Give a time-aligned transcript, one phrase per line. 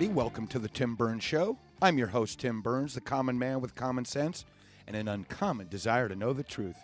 [0.00, 0.16] everybody.
[0.16, 1.58] Welcome to the Tim Burns Show.
[1.82, 4.46] I'm your host, Tim Burns, the common man with common sense
[4.86, 6.78] and an uncommon desire to know the truth.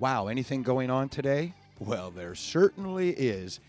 [0.00, 1.54] Wow, anything going on today?
[1.78, 3.60] Well, there certainly is.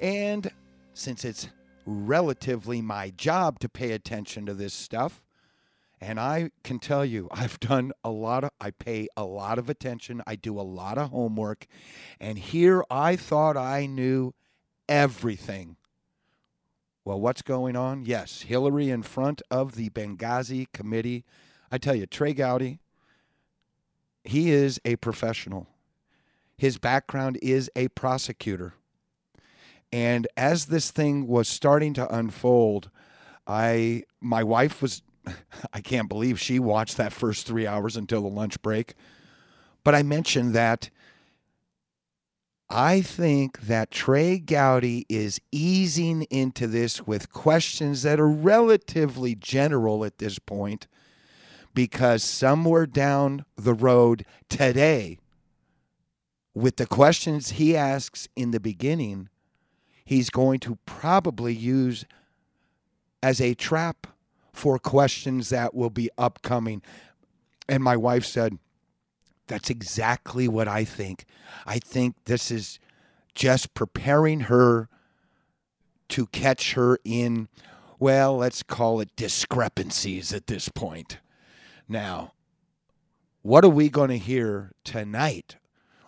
[0.00, 0.50] And
[0.94, 1.48] since it's
[1.84, 5.22] relatively my job to pay attention to this stuff,
[6.00, 9.68] and I can tell you, I've done a lot of, I pay a lot of
[9.68, 10.22] attention.
[10.26, 11.66] I do a lot of homework.
[12.18, 14.32] And here I thought I knew
[14.88, 15.76] everything.
[17.06, 18.04] Well, what's going on?
[18.04, 21.24] Yes, Hillary in front of the Benghazi committee.
[21.70, 22.80] I tell you, Trey Gowdy,
[24.24, 25.68] he is a professional.
[26.58, 28.74] His background is a prosecutor.
[29.92, 32.90] And as this thing was starting to unfold,
[33.46, 35.02] I my wife was
[35.72, 38.94] I can't believe she watched that first 3 hours until the lunch break.
[39.84, 40.90] But I mentioned that
[42.68, 50.04] I think that Trey Gowdy is easing into this with questions that are relatively general
[50.04, 50.88] at this point
[51.74, 55.18] because somewhere down the road today,
[56.54, 59.28] with the questions he asks in the beginning,
[60.04, 62.04] he's going to probably use
[63.22, 64.08] as a trap
[64.52, 66.82] for questions that will be upcoming.
[67.68, 68.58] And my wife said,
[69.46, 71.24] that's exactly what I think.
[71.66, 72.78] I think this is
[73.34, 74.88] just preparing her
[76.08, 77.48] to catch her in,
[77.98, 81.18] well, let's call it discrepancies at this point.
[81.88, 82.32] Now,
[83.42, 85.56] what are we going to hear tonight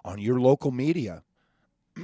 [0.05, 1.22] on your local media?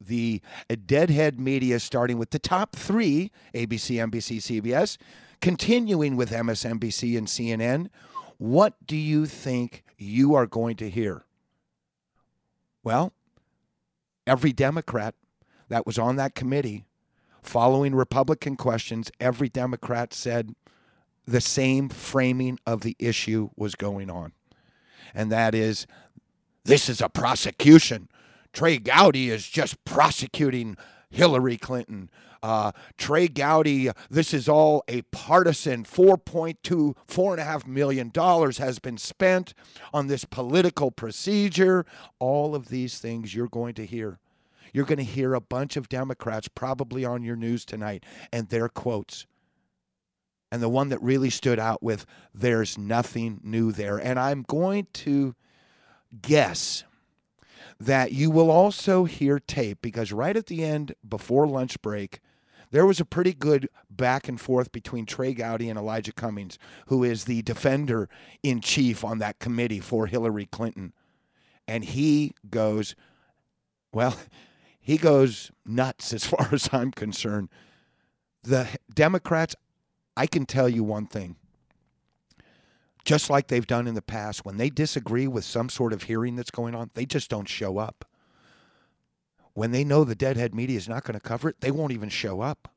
[0.00, 0.40] the
[0.86, 4.96] deadhead media, starting with the top three ABC, NBC, CBS,
[5.40, 7.88] continuing with MSNBC and CNN.
[8.38, 11.24] What do you think you are going to hear?
[12.82, 13.12] Well,
[14.26, 15.14] every Democrat
[15.68, 16.86] that was on that committee
[17.42, 20.54] following Republican questions, every Democrat said
[21.26, 24.32] the same framing of the issue was going on.
[25.14, 25.86] And that is
[26.64, 28.08] this is a prosecution.
[28.52, 30.76] Trey Gowdy is just prosecuting
[31.10, 32.10] Hillary Clinton.
[32.42, 36.56] Uh, Trey Gowdy, this is all a partisan $4.2,
[37.06, 38.10] $4.5 million
[38.58, 39.52] has been spent
[39.92, 41.84] on this political procedure.
[42.18, 44.18] All of these things you're going to hear.
[44.72, 48.68] You're going to hear a bunch of Democrats probably on your news tonight and their
[48.68, 49.26] quotes.
[50.52, 53.98] And the one that really stood out with, there's nothing new there.
[53.98, 55.34] And I'm going to
[56.22, 56.84] guess
[57.80, 62.20] that you will also hear tape because right at the end, before lunch break,
[62.70, 67.02] there was a pretty good back and forth between Trey Gowdy and Elijah Cummings, who
[67.02, 68.08] is the defender
[68.42, 70.92] in chief on that committee for Hillary Clinton.
[71.66, 72.94] And he goes,
[73.92, 74.16] well,
[74.80, 77.48] he goes nuts as far as I'm concerned.
[78.42, 79.56] The Democrats,
[80.16, 81.36] I can tell you one thing.
[83.04, 86.36] Just like they've done in the past, when they disagree with some sort of hearing
[86.36, 88.04] that's going on, they just don't show up.
[89.54, 92.08] When they know the deadhead media is not going to cover it, they won't even
[92.08, 92.68] show up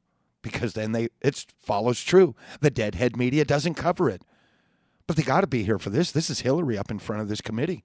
[0.42, 2.36] because then they it follows true.
[2.62, 4.24] The deadhead media doesn't cover it.
[5.08, 6.12] But they got to be here for this.
[6.12, 7.84] This is Hillary up in front of this committee.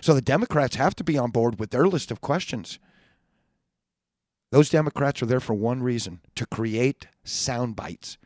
[0.00, 2.78] So the Democrats have to be on board with their list of questions.
[4.50, 8.18] Those Democrats are there for one reason to create sound bites.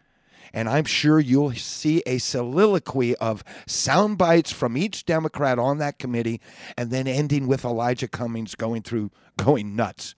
[0.53, 5.99] And I'm sure you'll see a soliloquy of sound bites from each Democrat on that
[5.99, 6.41] committee,
[6.77, 10.15] and then ending with Elijah Cummings going through, going nuts.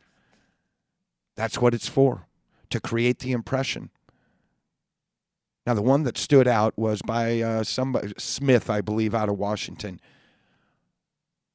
[1.36, 2.26] That's what it's for,
[2.70, 3.90] to create the impression.
[5.66, 9.38] Now, the one that stood out was by uh, somebody, Smith, I believe, out of
[9.38, 10.00] Washington.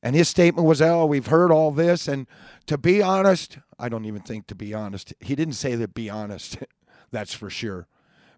[0.04, 2.08] And his statement was, Oh, we've heard all this.
[2.08, 2.28] And
[2.68, 5.14] to be honest, I don't even think to be honest.
[5.20, 6.58] He didn't say that be honest.
[7.12, 7.88] That's for sure.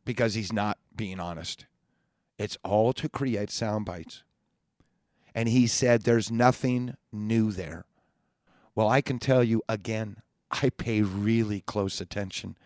[0.06, 1.66] Because he's not being honest.
[2.38, 4.24] It's all to create sound bites.
[5.34, 7.86] And he said there's nothing new there.
[8.74, 10.18] Well, I can tell you again,
[10.52, 12.58] I pay really close attention.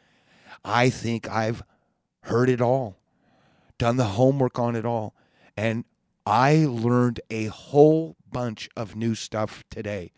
[0.64, 1.64] I think I've
[2.24, 2.98] heard it all,
[3.78, 5.16] done the homework on it all.
[5.56, 5.86] And
[6.26, 10.12] I learned a whole bunch of new stuff today.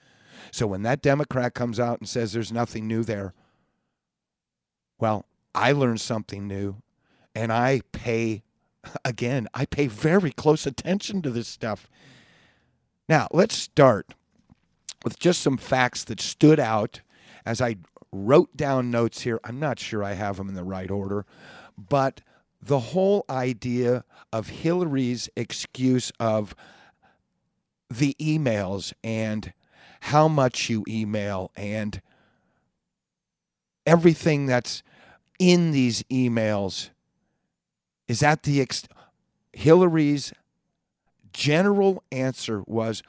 [0.52, 3.34] So when that Democrat comes out and says there's nothing new there,
[5.00, 6.82] well, I learned something new
[7.36, 8.44] and I pay,
[9.06, 11.90] again, I pay very close attention to this stuff.
[13.08, 14.14] Now, let's start
[15.04, 17.02] with just some facts that stood out
[17.46, 17.78] as I
[18.12, 19.40] wrote down notes here.
[19.44, 21.26] I'm not sure I have them in the right order,
[21.78, 22.22] but
[22.62, 26.56] the whole idea of Hillary's excuse of
[27.90, 29.54] the emails and
[30.02, 32.02] how much you email and
[33.86, 34.84] everything that's
[35.40, 36.90] in these emails
[38.12, 38.90] is that the ex-
[39.54, 40.34] Hillary's
[41.32, 43.02] general answer was,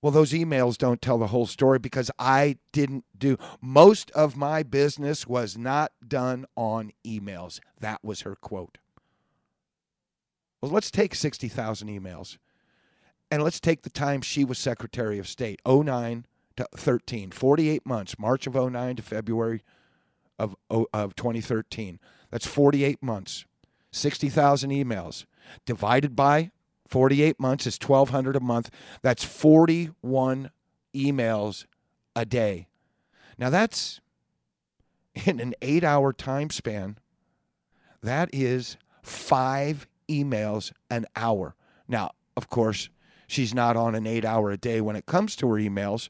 [0.00, 4.62] well, those emails don't tell the whole story because I didn't do most of my
[4.62, 7.60] business was not done on emails.
[7.80, 8.78] That was her quote.
[10.62, 12.38] Well, let's take 60,000 emails
[13.30, 16.24] and let's take the time she was Secretary of State 09
[16.56, 19.62] to 13, 48 months, March of 09 to February
[20.38, 22.00] of, oh, of 2013.
[22.30, 23.44] That's 48 months,
[23.98, 25.26] 60,000 emails
[25.66, 26.50] divided by
[26.86, 28.70] 48 months is 1200 a month.
[29.02, 30.50] That's 41
[30.94, 31.66] emails
[32.16, 32.68] a day.
[33.36, 34.00] Now that's
[35.26, 36.98] in an 8-hour time span.
[38.02, 41.54] That is 5 emails an hour.
[41.86, 42.88] Now, of course,
[43.26, 46.08] she's not on an 8-hour a day when it comes to her emails,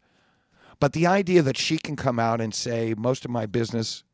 [0.79, 4.05] but the idea that she can come out and say most of my business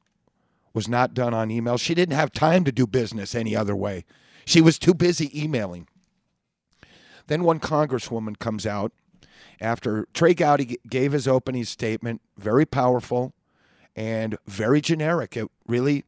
[0.75, 1.79] was not done on email.
[1.79, 4.05] She didn't have time to do business any other way.
[4.45, 5.89] She was too busy emailing.
[7.29, 8.93] Then one congresswoman comes out
[9.61, 13.33] after Trey Gowdy gave his opening statement, very powerful
[13.97, 15.37] and very generic.
[15.37, 16.05] It really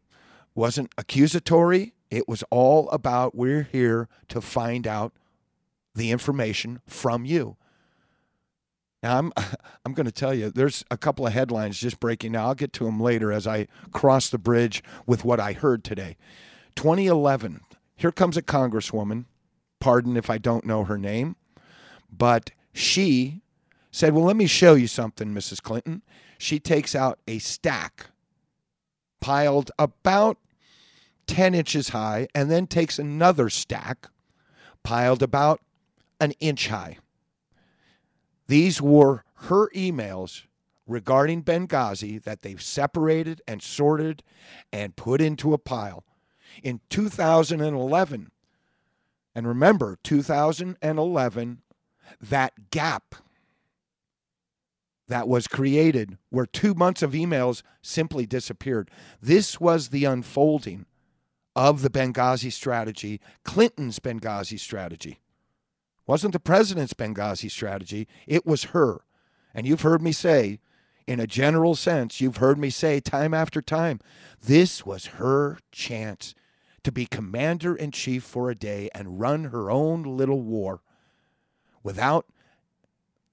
[0.55, 1.95] wasn't accusatory.
[2.11, 5.13] It was all about we're here to find out
[5.95, 7.57] the information from you.
[9.03, 9.33] Now I'm
[9.85, 12.47] I'm going to tell you there's a couple of headlines just breaking now.
[12.47, 16.17] I'll get to them later as I cross the bridge with what I heard today.
[16.75, 17.61] 2011.
[17.99, 19.25] Here comes a congresswoman
[19.81, 21.37] Pardon if I don't know her name.
[22.11, 23.43] But she
[23.91, 25.63] said, Well, let me show you something, Mrs.
[25.63, 26.03] Clinton.
[26.39, 28.07] She takes out a stack
[29.21, 30.39] piled about
[31.27, 34.09] 10 inches high and then takes another stack
[34.83, 35.61] piled about
[36.21, 36.99] an inch high.
[38.49, 40.43] These were her emails
[40.87, 44.23] regarding Benghazi that they've separated and sorted
[44.73, 46.05] and put into a pile.
[46.63, 48.31] In 2011,
[49.35, 51.63] and remember, 2011,
[52.21, 53.17] that gap
[55.09, 58.91] that was created where two months of emails simply disappeared.
[59.21, 60.87] This was the unfolding
[61.55, 65.21] of the Benghazi strategy, Clinton's Benghazi strategy.
[66.07, 69.03] Wasn't the president's Benghazi strategy, it was her.
[69.55, 70.61] And you've heard me say,
[71.07, 74.01] in a general sense, you've heard me say time after time,
[74.43, 76.35] this was her chance
[76.83, 80.83] to be commander in chief for a day and run her own little war
[81.83, 82.27] without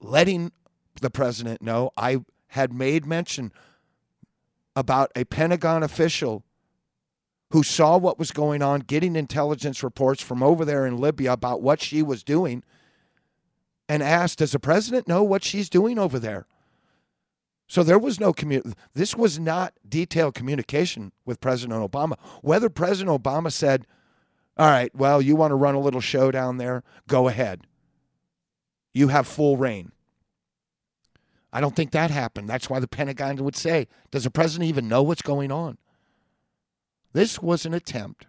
[0.00, 0.52] letting
[1.00, 1.90] the president know.
[1.96, 3.52] I had made mention
[4.76, 6.44] about a Pentagon official
[7.54, 11.62] who saw what was going on, getting intelligence reports from over there in Libya about
[11.62, 12.64] what she was doing,
[13.88, 16.48] and asked, Does the president know what she's doing over there?
[17.68, 22.14] So there was no commu- this was not detailed communication with President Obama.
[22.42, 23.86] Whether President Obama said,
[24.56, 27.68] "All right, well, you want to run a little show down there, go ahead.
[28.92, 29.92] You have full rein."
[31.52, 32.48] I don't think that happened.
[32.48, 35.78] That's why the Pentagon would say, "Does the president even know what's going on?"
[37.14, 38.26] This was an attempt.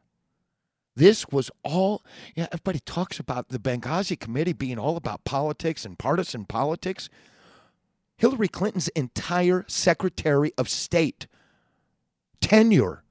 [0.95, 2.03] This was all,
[2.35, 7.09] yeah, everybody talks about the Benghazi committee being all about politics and partisan politics.
[8.15, 11.27] Hillary Clinton's entire Secretary of State
[12.39, 13.03] tenure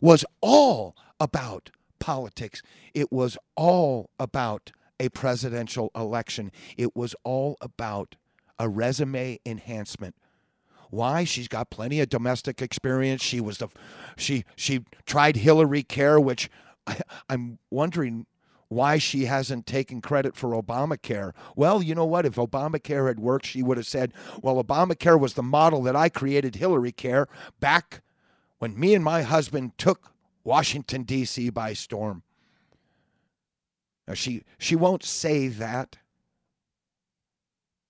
[0.00, 2.60] was all about politics.
[2.92, 6.52] It was all about a presidential election.
[6.76, 8.16] It was all about
[8.58, 10.16] a resume enhancement.
[10.92, 11.24] Why?
[11.24, 13.22] She's got plenty of domestic experience.
[13.22, 13.68] She was the
[14.14, 16.50] she she tried Hillary Care, which
[16.86, 18.26] I, I'm wondering
[18.68, 21.32] why she hasn't taken credit for Obamacare.
[21.56, 22.26] Well, you know what?
[22.26, 26.10] If Obamacare had worked, she would have said, well, Obamacare was the model that I
[26.10, 27.26] created Hillary Care
[27.58, 28.02] back
[28.58, 30.12] when me and my husband took
[30.44, 31.48] Washington, D.C.
[31.48, 32.22] by storm.
[34.06, 35.96] Now, she, she won't say that,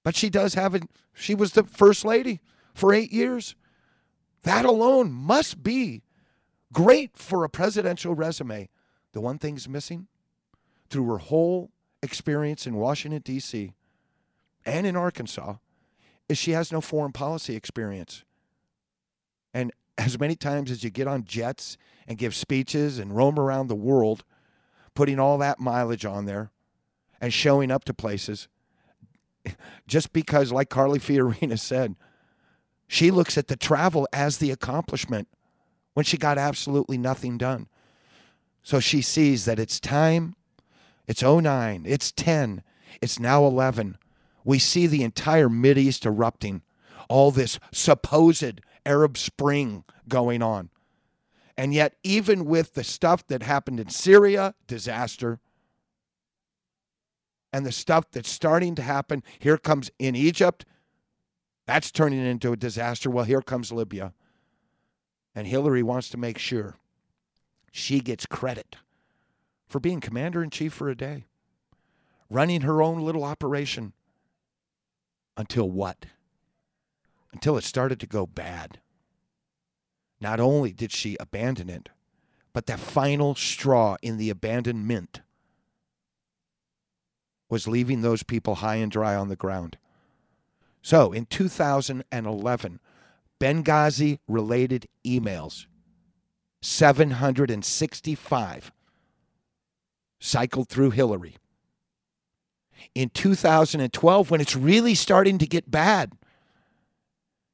[0.04, 0.85] but she does have it.
[1.12, 2.40] She was the first lady
[2.75, 3.55] for eight years.
[4.43, 6.02] That alone must be
[6.73, 8.69] great for a presidential resume.
[9.12, 10.09] The one thing's missing
[10.91, 11.71] through her whole
[12.02, 13.73] experience in Washington, D.C.
[14.64, 15.57] and in Arkansas
[16.29, 18.25] is she has no foreign policy experience.
[19.55, 21.76] And as many times as you get on jets
[22.09, 24.25] and give speeches and roam around the world,
[24.95, 26.50] putting all that mileage on there
[27.21, 28.49] and showing up to places,
[29.87, 31.97] just because, like Carly Fiorina said,
[32.92, 35.26] she looks at the travel as the accomplishment
[35.94, 37.66] when she got absolutely nothing done.
[38.62, 40.37] So she sees that it's time
[41.06, 41.84] it's 09.
[41.87, 42.62] It's 10.
[43.00, 43.96] It's now 11.
[44.44, 46.62] We see the entire East erupting,
[47.08, 50.70] all this supposed Arab Spring going on.
[51.56, 55.40] And yet, even with the stuff that happened in Syria, disaster,
[57.52, 60.64] and the stuff that's starting to happen, here comes in Egypt,
[61.66, 63.11] that's turning into a disaster.
[63.11, 64.12] Well, here comes Libya.
[65.35, 66.76] And Hillary wants to make sure
[67.71, 68.76] she gets credit
[69.66, 71.25] for being commander in chief for a day,
[72.28, 73.95] running her own little operation
[75.37, 76.07] until what?
[77.33, 78.81] Until it started to go bad.
[80.21, 81.88] Not only did she abandon it,
[82.52, 85.23] but the final straw in the abandonment
[87.49, 89.78] was leaving those people high and dry on the ground.
[90.83, 92.81] So in 2011,
[93.41, 95.67] Benghazi related emails,
[96.61, 98.73] 765,
[100.21, 101.37] cycled through Hillary.
[102.95, 106.12] In 2012, when it's really starting to get bad,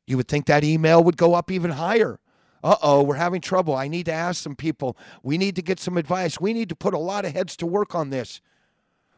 [0.07, 2.19] you would think that email would go up even higher.
[2.65, 3.75] Uh oh, we're having trouble.
[3.75, 4.97] I need to ask some people.
[5.23, 6.41] We need to get some advice.
[6.41, 8.41] We need to put a lot of heads to work on this.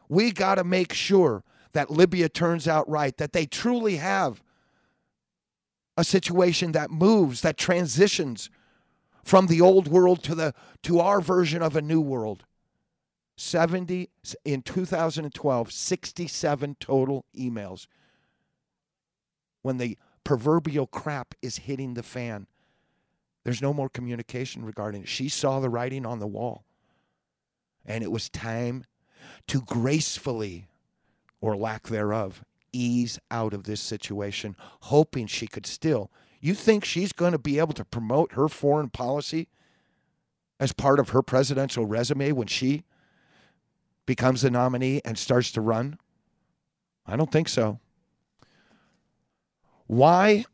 [0.09, 4.43] We got to make sure that Libya turns out right, that they truly have
[5.97, 8.49] a situation that moves, that transitions
[9.23, 12.45] from the old world to the to our version of a new world.
[13.37, 14.09] 70
[14.45, 17.87] in 2012, 67 total emails.
[19.63, 22.47] When the proverbial crap is hitting the fan,
[23.43, 25.07] there's no more communication regarding it.
[25.07, 26.65] She saw the writing on the wall.
[27.85, 28.83] And it was time
[29.47, 30.67] to gracefully,
[31.41, 36.11] or lack thereof, ease out of this situation, hoping she could still.
[36.39, 39.49] You think she's going to be able to promote her foreign policy
[40.59, 42.83] as part of her presidential resume when she
[44.05, 45.97] becomes the nominee and starts to run?
[47.05, 47.79] I don't think so.
[49.87, 50.45] Why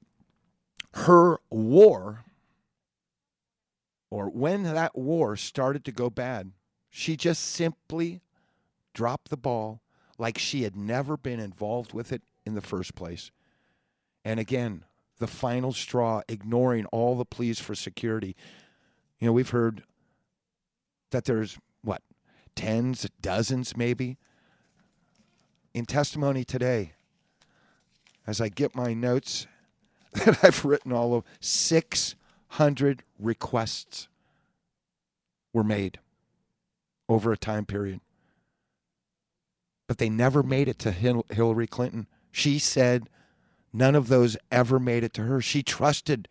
[0.93, 2.23] her war,
[4.09, 6.51] or when that war started to go bad,
[6.89, 8.21] she just simply
[8.93, 9.81] dropped the ball
[10.17, 13.31] like she had never been involved with it in the first place.
[14.25, 14.83] And again,
[15.19, 18.35] the final straw, ignoring all the pleas for security.
[19.19, 19.83] You know, we've heard
[21.11, 22.01] that there's what,
[22.55, 24.17] tens, dozens maybe.
[25.73, 26.93] In testimony today,
[28.25, 29.47] as I get my notes
[30.13, 34.07] that I've written all of 600 requests
[35.53, 35.99] were made
[37.07, 38.01] over a time period
[39.87, 42.07] but they never made it to Hillary Clinton.
[42.31, 43.09] She said
[43.73, 45.41] none of those ever made it to her.
[45.41, 46.27] She trusted.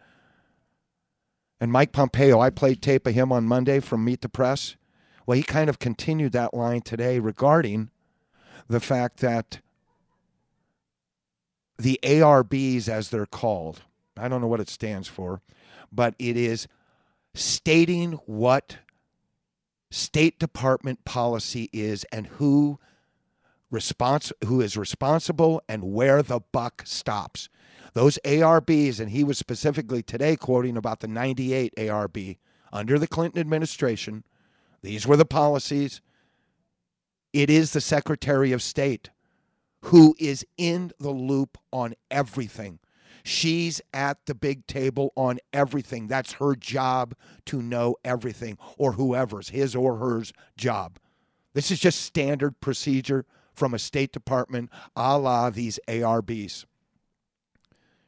[1.59, 4.77] And Mike Pompeo, I played tape of him on Monday from Meet the Press.
[5.25, 7.91] Well, he kind of continued that line today regarding
[8.69, 9.61] the fact that
[11.79, 13.83] the ARBs, as they're called,
[14.17, 15.41] I don't know what it stands for,
[15.91, 16.69] but it is
[17.35, 18.79] stating what
[19.91, 22.79] State Department policy is and who
[23.71, 27.49] response who is responsible and where the buck stops.
[27.95, 32.39] Those ARBs, and he was specifically today quoting about the 98 ARB
[32.73, 34.25] under the Clinton administration.
[34.83, 36.01] These were the policies.
[37.33, 39.11] It is the Secretary of State
[39.87, 42.81] who is in the loop on everything.
[43.23, 46.09] She's at the big table on everything.
[46.09, 47.15] That's her job
[47.47, 50.99] to know everything, or whoever's his or hers job.
[51.55, 56.67] This is just standard procedure from a State Department a la these ARBs.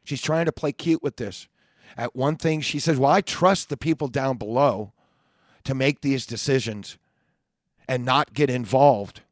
[0.05, 1.49] She's trying to play cute with this.
[1.97, 4.93] At one thing, she says, Well, I trust the people down below
[5.65, 6.99] to make these decisions
[7.89, 9.23] and not get involved.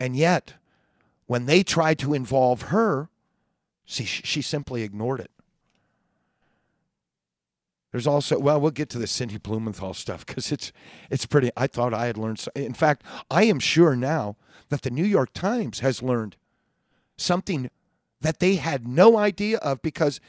[0.00, 0.54] And yet,
[1.26, 3.08] when they tried to involve her,
[3.86, 5.30] see, she simply ignored it.
[7.92, 10.72] There's also well, we'll get to the Sidney Blumenthal stuff because it's
[11.10, 11.50] it's pretty.
[11.56, 12.44] I thought I had learned.
[12.54, 14.36] In fact, I am sure now
[14.68, 16.36] that the New York Times has learned
[17.16, 17.70] something
[18.20, 20.20] that they had no idea of because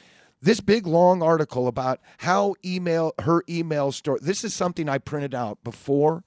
[0.42, 4.20] this big long article about how email her email story.
[4.22, 6.24] This is something I printed out before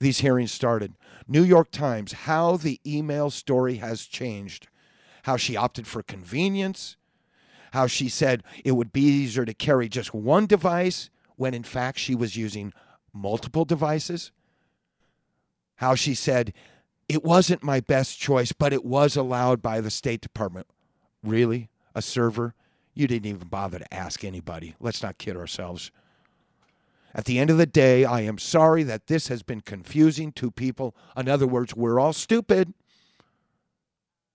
[0.00, 0.94] these hearings started.
[1.28, 4.66] New York Times, how the email story has changed,
[5.24, 6.96] how she opted for convenience
[7.72, 11.98] how she said it would be easier to carry just one device when in fact
[11.98, 12.72] she was using
[13.12, 14.32] multiple devices.
[15.76, 16.52] How she said
[17.08, 20.66] it wasn't my best choice, but it was allowed by the State Department.
[21.24, 21.70] Really?
[21.94, 22.54] A server?
[22.94, 24.74] You didn't even bother to ask anybody.
[24.78, 25.90] Let's not kid ourselves.
[27.14, 30.50] At the end of the day, I am sorry that this has been confusing to
[30.50, 30.94] people.
[31.16, 32.72] In other words, we're all stupid.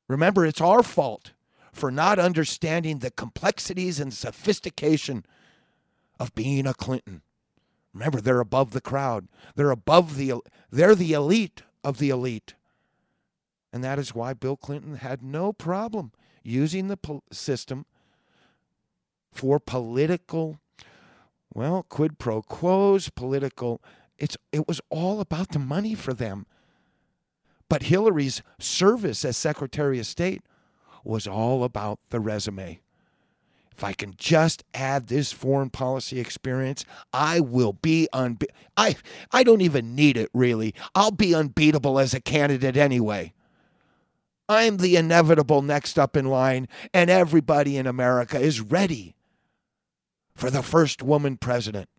[0.09, 1.31] Remember, it's our fault
[1.75, 5.25] for not understanding the complexities and sophistication
[6.19, 7.21] of being a Clinton.
[7.93, 9.27] Remember, they're above the crowd.
[9.55, 10.35] They're above the
[10.71, 12.55] they're the elite of the elite.
[13.71, 16.13] And that is why Bill Clinton had no problem
[16.43, 17.85] using the pol- system
[19.31, 20.59] for political
[21.53, 23.81] well, quid pro quos, political
[24.17, 26.45] it's it was all about the money for them.
[27.67, 30.41] But Hillary's service as Secretary of State
[31.05, 32.79] was all about the resume.
[33.71, 38.45] If I can just add this foreign policy experience, I will be unbe-
[38.77, 38.95] I
[39.31, 40.73] I don't even need it really.
[40.93, 43.33] I'll be unbeatable as a candidate anyway.
[44.47, 49.15] I'm the inevitable next up in line and everybody in America is ready
[50.35, 51.89] for the first woman president.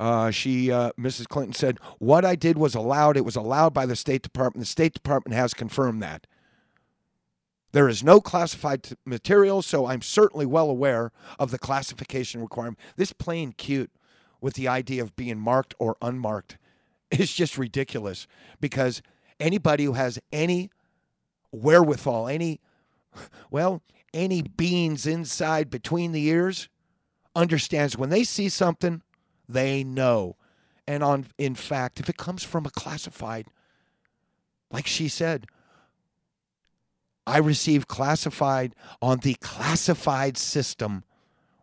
[0.00, 1.26] Uh, she, uh, Mrs.
[1.26, 3.16] Clinton said, What I did was allowed.
[3.16, 4.62] It was allowed by the State Department.
[4.62, 6.26] The State Department has confirmed that.
[7.72, 12.78] There is no classified material, so I'm certainly well aware of the classification requirement.
[12.96, 13.90] This plain cute
[14.40, 16.56] with the idea of being marked or unmarked
[17.10, 18.26] is just ridiculous
[18.60, 19.02] because
[19.38, 20.70] anybody who has any
[21.52, 22.60] wherewithal, any,
[23.50, 23.82] well,
[24.14, 26.68] any beans inside between the ears
[27.36, 29.02] understands when they see something,
[29.48, 30.36] they know.
[30.86, 33.46] And on in fact, if it comes from a classified,
[34.70, 35.46] like she said,
[37.28, 41.04] I received classified on the classified system.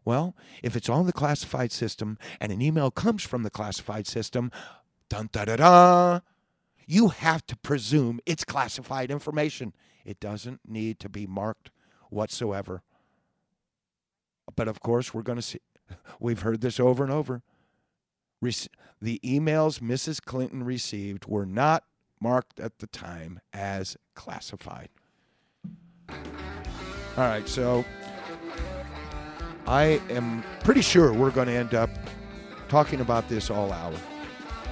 [0.06, 4.52] Well, if it's on the classified system and an email comes from the classified system,
[5.10, 6.20] dun da da da,
[6.86, 9.74] you have to presume it's classified information.
[10.06, 11.72] It doesn't need to be marked
[12.12, 12.84] whatsoever.
[14.56, 15.62] But of course, we're going to see,
[16.20, 17.42] we've heard this over and over.
[18.44, 18.68] Rece-
[19.02, 20.22] the emails Mrs.
[20.24, 21.86] Clinton received were not
[22.22, 24.90] marked at the time as classified.
[27.18, 27.86] All right, so
[29.68, 31.90] I am pretty sure we're going to end up
[32.68, 33.94] talking about this all hour.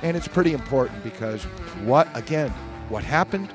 [0.02, 1.44] And it's pretty important because
[1.86, 2.50] what, again,
[2.90, 3.50] what happened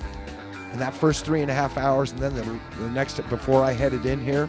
[0.73, 2.43] in that first three and a half hours and then the,
[2.79, 4.49] the next, before I headed in here,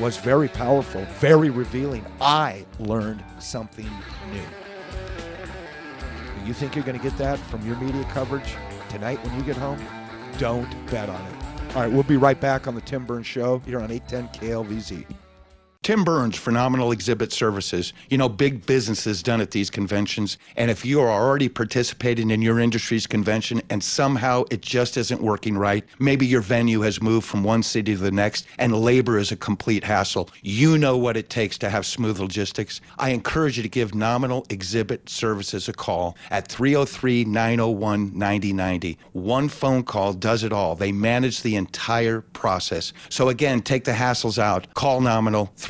[0.00, 2.04] was very powerful, very revealing.
[2.20, 3.88] I learned something
[4.32, 4.42] new.
[6.44, 8.56] You think you're going to get that from your media coverage
[8.88, 9.80] tonight when you get home?
[10.38, 11.59] Don't bet on it.
[11.74, 15.06] All right, we'll be right back on the Tim Burns Show here on 810 KLVZ.
[15.82, 17.94] Tim Burns, Phenomenal Exhibit Services.
[18.10, 20.36] You know, big businesses done at these conventions.
[20.54, 25.22] And if you are already participating in your industry's convention and somehow it just isn't
[25.22, 29.16] working right, maybe your venue has moved from one city to the next and labor
[29.16, 30.28] is a complete hassle.
[30.42, 32.82] You know what it takes to have smooth logistics.
[32.98, 38.98] I encourage you to give Nominal Exhibit Services a call at 303 901 9090.
[39.12, 40.74] One phone call does it all.
[40.74, 42.92] They manage the entire process.
[43.08, 44.74] So again, take the hassles out.
[44.74, 45.69] Call Nominal 303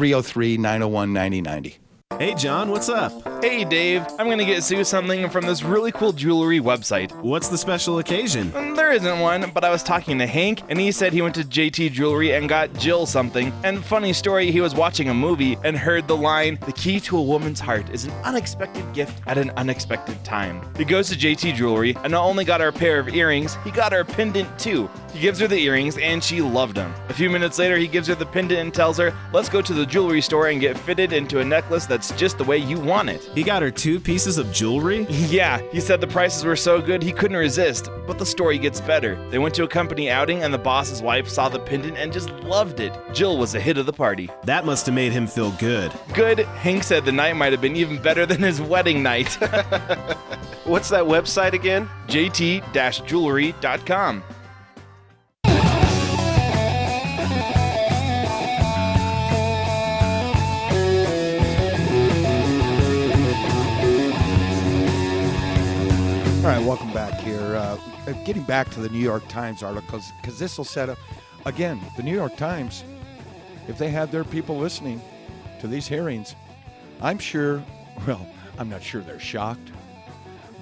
[0.56, 1.78] 901 9090.
[2.18, 3.12] Hey, John, what's up?
[3.42, 7.10] Hey, Dave, I'm gonna get Sue something from this really cool jewelry website.
[7.22, 8.50] What's the special occasion?
[8.50, 11.36] Mm, There isn't one, but I was talking to Hank, and he said he went
[11.36, 13.52] to JT Jewelry and got Jill something.
[13.64, 17.16] And funny story, he was watching a movie and heard the line, The key to
[17.16, 20.60] a woman's heart is an unexpected gift at an unexpected time.
[20.76, 23.70] He goes to JT Jewelry and not only got her a pair of earrings, he
[23.70, 24.90] got her a pendant too.
[25.14, 26.92] He gives her the earrings, and she loved them.
[27.08, 29.72] A few minutes later, he gives her the pendant and tells her, Let's go to
[29.72, 33.10] the jewelry store and get fitted into a necklace that's just the way you want
[33.10, 33.22] it.
[33.34, 35.06] He got her two pieces of jewelry?
[35.30, 38.80] Yeah, he said the prices were so good he couldn't resist, but the story gets
[38.80, 39.16] better.
[39.30, 42.30] They went to a company outing and the boss's wife saw the pendant and just
[42.40, 42.92] loved it.
[43.12, 44.28] Jill was the hit of the party.
[44.44, 45.92] That must have made him feel good.
[46.14, 49.34] Good, Hank said the night might have been even better than his wedding night.
[50.64, 51.88] What's that website again?
[52.08, 54.24] jt-jewelry.com.
[66.40, 67.38] All right, welcome back here.
[67.38, 70.96] Uh, uh, getting back to the New York Times articles, because this will set up,
[71.44, 72.82] again, the New York Times,
[73.68, 75.02] if they had their people listening
[75.60, 76.34] to these hearings,
[77.02, 77.62] I'm sure,
[78.06, 78.26] well,
[78.58, 79.70] I'm not sure they're shocked,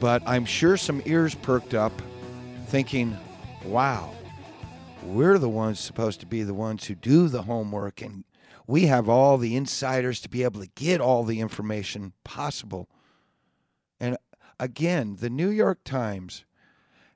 [0.00, 1.92] but I'm sure some ears perked up
[2.66, 3.16] thinking,
[3.64, 4.10] wow,
[5.04, 8.24] we're the ones supposed to be the ones who do the homework, and
[8.66, 12.88] we have all the insiders to be able to get all the information possible.
[14.60, 16.44] Again, the New York Times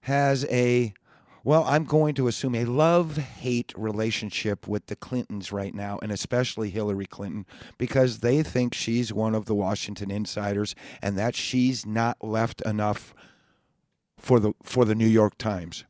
[0.02, 0.94] has a,
[1.44, 6.12] well, I'm going to assume a love hate relationship with the Clintons right now, and
[6.12, 7.46] especially Hillary Clinton,
[7.78, 13.14] because they think she's one of the Washington insiders and that she's not left enough
[14.18, 15.85] for the for the New York Times.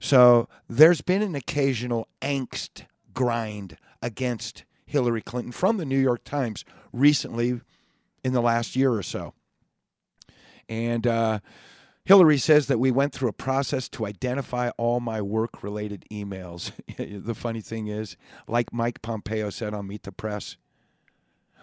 [0.00, 6.64] So there's been an occasional angst grind against Hillary Clinton from the New York Times
[6.92, 7.60] recently
[8.24, 9.34] in the last year or so.
[10.70, 11.40] And uh,
[12.04, 16.72] Hillary says that we went through a process to identify all my work related emails.
[17.24, 20.56] the funny thing is, like Mike Pompeo said on Meet the Press,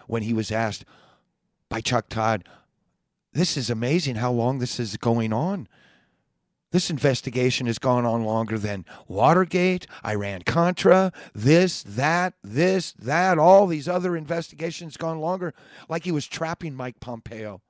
[0.06, 0.84] when he was asked
[1.70, 2.44] by Chuck Todd,
[3.32, 5.68] this is amazing how long this is going on.
[6.70, 13.66] This investigation has gone on longer than Watergate, Iran Contra, this, that, this, that, all
[13.66, 15.54] these other investigations gone longer.
[15.88, 17.62] Like he was trapping Mike Pompeo,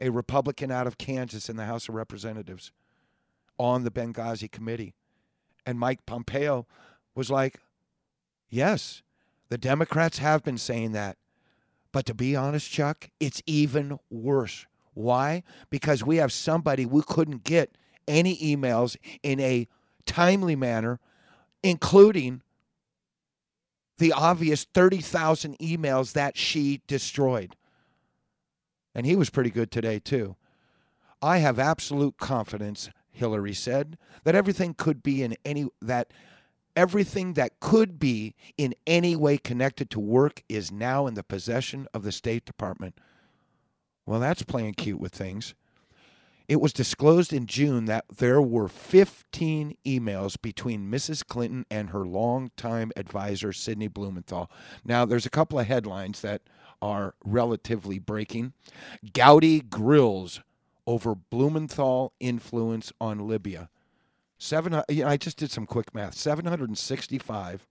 [0.00, 2.72] a Republican out of Kansas in the House of Representatives,
[3.58, 4.94] on the Benghazi committee.
[5.66, 6.66] And Mike Pompeo
[7.14, 7.60] was like,
[8.48, 9.02] yes,
[9.50, 11.18] the Democrats have been saying that.
[11.92, 14.66] But to be honest, Chuck, it's even worse.
[14.94, 15.42] Why?
[15.68, 17.76] Because we have somebody we couldn't get
[18.08, 19.68] any emails in a
[20.06, 20.98] timely manner,
[21.62, 22.42] including
[23.98, 27.56] the obvious 30,000 emails that she destroyed.
[28.94, 30.36] And he was pretty good today, too.
[31.22, 36.12] I have absolute confidence, Hillary said, that everything could be in any that
[36.76, 41.86] everything that could be in any way connected to work is now in the possession
[41.92, 42.96] of the State Department.
[44.06, 45.54] Well, that's playing cute with things.
[46.48, 51.24] It was disclosed in June that there were 15 emails between Mrs.
[51.24, 54.50] Clinton and her longtime advisor, Sidney Blumenthal.
[54.84, 56.42] Now, there's a couple of headlines that
[56.82, 58.52] are relatively breaking.
[59.12, 60.40] Gowdy grills
[60.86, 63.68] over Blumenthal influence on Libya.
[64.38, 66.14] Seven, uh, you know, I just did some quick math.
[66.14, 67.66] 765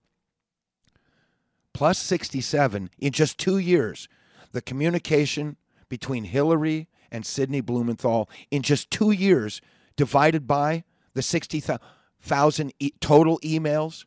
[1.72, 4.08] plus 67 in just two years.
[4.52, 5.56] The communication
[5.88, 9.60] between Hillary and Sidney Blumenthal in just two years,
[9.96, 14.04] divided by the 60,000 e- total emails.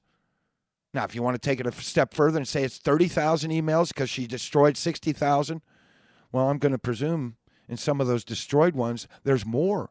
[0.93, 3.88] Now, if you want to take it a step further and say it's 30,000 emails
[3.89, 5.62] because she destroyed 60,000,
[6.32, 9.89] well, I'm going to presume in some of those destroyed ones, there's more.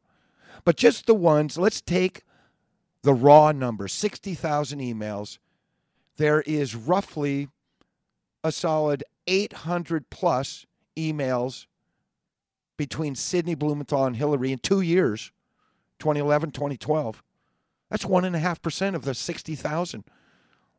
[0.65, 2.23] But just the ones, let's take
[3.03, 5.39] the raw number 60,000 emails.
[6.19, 7.49] There is roughly
[8.45, 11.67] a solid 800 plus emails
[12.77, 15.33] between Sidney Blumenthal and Hillary in two years
[15.99, 17.23] 2011, 2012.
[17.91, 20.05] That's 1.5% of the 60,000.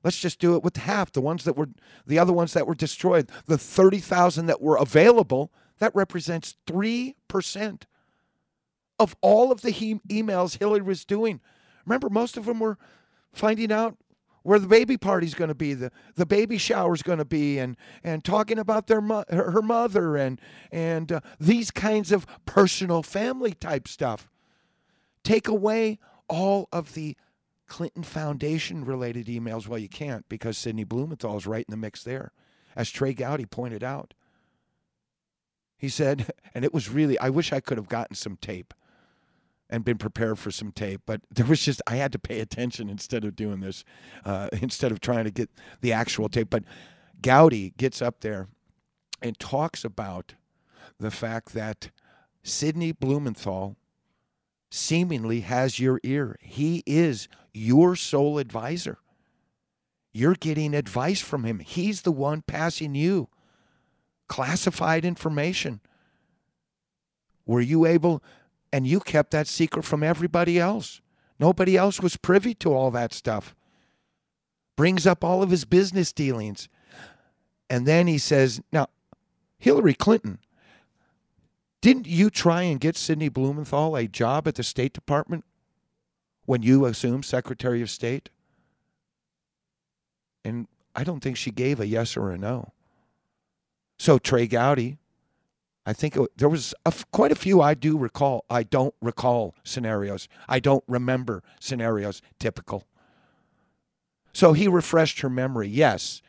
[0.04, 1.12] Let's just do it with half.
[1.12, 1.70] The ones that were,
[2.06, 7.84] the other ones that were destroyed, the 30,000 that were available, that represents 3%
[9.00, 11.40] of all of the he- emails Hillary was doing.
[11.86, 12.78] Remember, most of them were
[13.32, 13.98] finding out
[14.44, 17.78] where the baby party's going to be, the, the baby shower's going to be, and,
[18.04, 20.40] and talking about their mo- her, her mother and,
[20.72, 24.30] and uh, these kinds of personal family type stuff.
[25.24, 27.16] Take away all of the
[27.74, 29.68] Clinton Foundation related emails.
[29.68, 32.32] Well, you can't because Sidney Blumenthal is right in the mix there,
[32.76, 34.14] as Trey Gowdy pointed out.
[35.76, 38.76] He said, and it was really, I wish I could have gotten some tape
[39.72, 41.02] and been prepared for some tape.
[41.08, 43.84] But there was just I had to pay attention instead of doing this,
[44.24, 45.50] uh, instead of trying to get
[45.82, 46.52] the actual tape.
[46.52, 46.66] But
[47.24, 48.50] Gowdy gets up there
[49.20, 50.36] and talks about
[51.00, 51.90] the fact that
[52.44, 53.78] Sidney Blumenthal
[54.70, 56.38] seemingly has your ear.
[56.40, 59.00] He is your sole advisor.
[60.12, 61.60] You're getting advice from him.
[61.60, 63.30] He's the one passing you
[64.28, 65.80] classified information.
[67.46, 68.24] Were you able
[68.74, 71.00] and you kept that secret from everybody else.
[71.40, 73.56] Nobody else was privy to all that stuff.
[74.76, 76.68] Brings up all of his business dealings.
[77.70, 78.88] And then he says, Now,
[79.60, 80.40] Hillary Clinton,
[81.82, 85.46] didn't you try and get Sidney Blumenthal a job at the State Department
[86.46, 88.30] when you assumed Secretary of State?
[90.44, 92.74] And I don't think she gave a yes or a no.
[93.98, 94.98] So Trey Gowdy
[95.86, 98.46] I think it, there was a, quite a few I do recall.
[98.50, 100.28] I don't recall scenarios.
[100.48, 102.22] I don't remember scenarios.
[102.40, 102.86] Typical.
[104.32, 105.68] So he refreshed her memory.
[105.68, 106.22] Yes,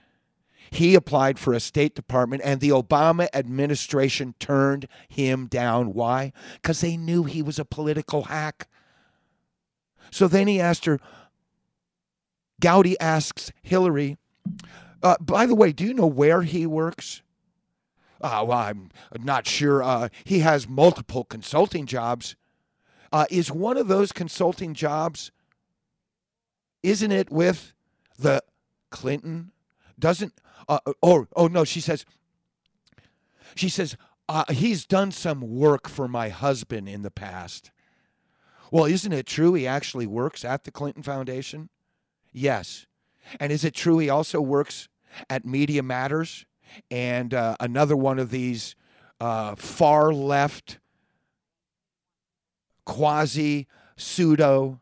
[0.70, 5.94] he applied for a State Department, and the Obama administration turned him down.
[5.94, 6.32] Why?
[6.54, 8.68] Because they knew he was a political hack.
[10.14, 11.00] So then he asked her.
[12.60, 14.16] Gowdy asks Hillary,
[15.02, 17.22] uh, by the way, do you know where he works?
[18.20, 19.82] Uh, well, I'm not sure.
[19.82, 22.36] Uh, he has multiple consulting jobs.
[23.12, 25.32] Uh, is one of those consulting jobs,
[26.84, 27.74] isn't it with
[28.16, 28.40] the
[28.90, 29.50] Clinton?
[29.98, 30.32] Doesn't,
[30.68, 32.06] uh, oh, oh no, she says,
[33.56, 33.96] she says,
[34.28, 37.72] uh, he's done some work for my husband in the past.
[38.74, 41.68] Well, isn't it true he actually works at the Clinton Foundation?
[42.32, 42.86] Yes.
[43.38, 44.88] And is it true he also works
[45.30, 46.44] at Media Matters
[46.90, 48.74] and uh, another one of these
[49.20, 50.80] uh, far left,
[52.84, 54.80] quasi pseudo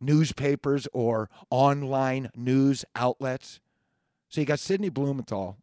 [0.00, 3.58] newspapers or online news outlets.
[4.28, 5.56] So you got Sidney Blumenthal,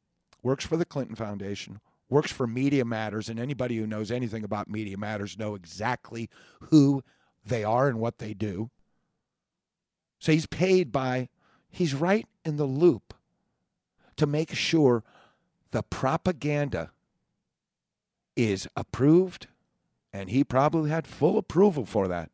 [0.44, 4.70] works for the Clinton Foundation, works for Media Matters, and anybody who knows anything about
[4.70, 6.30] Media Matters know exactly
[6.70, 7.04] who
[7.46, 8.70] they are and what they do.
[10.20, 11.30] So he's paid by,
[11.70, 13.14] he's right in the loop
[14.16, 15.04] to make sure
[15.72, 16.92] the propaganda
[18.36, 19.48] is approved,
[20.14, 22.32] and he probably had full approval for that.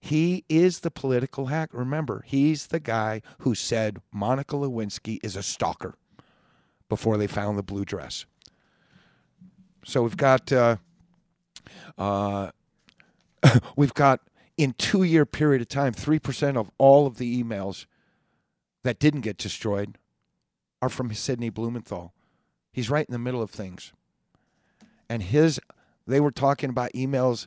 [0.00, 1.70] He is the political hack.
[1.72, 5.96] Remember, he's the guy who said Monica Lewinsky is a stalker
[6.90, 8.26] before they found the blue dress.
[9.86, 10.76] So we've got uh,
[11.96, 12.50] uh,
[13.76, 14.20] we've got
[14.58, 17.86] in two year period of time, three percent of all of the emails
[18.82, 19.96] that didn't get destroyed
[20.82, 22.12] are from Sidney Blumenthal.
[22.72, 23.92] He's right in the middle of things.
[25.08, 25.58] And his
[26.06, 27.46] they were talking about emails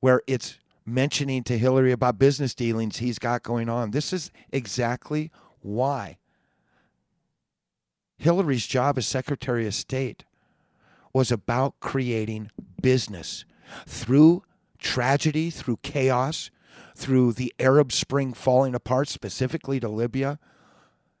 [0.00, 3.90] where it's mentioning to Hillary about business dealings he's got going on.
[3.90, 6.18] This is exactly why
[8.18, 10.24] Hillary's job as Secretary of State
[11.12, 12.50] was about creating
[12.80, 13.44] business
[13.86, 14.42] through
[14.78, 16.50] tragedy, through chaos,
[16.94, 20.38] through the Arab Spring falling apart, specifically to Libya.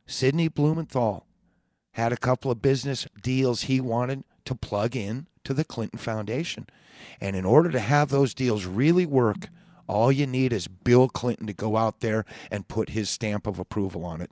[0.06, 1.26] Sidney Blumenthal
[1.92, 6.66] had a couple of business deals he wanted to plug in to the Clinton Foundation.
[7.20, 9.48] And in order to have those deals really work,
[9.86, 13.58] all you need is Bill Clinton to go out there and put his stamp of
[13.58, 14.30] approval on it.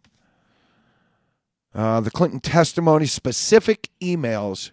[1.75, 4.73] Uh, the Clinton testimony, specific emails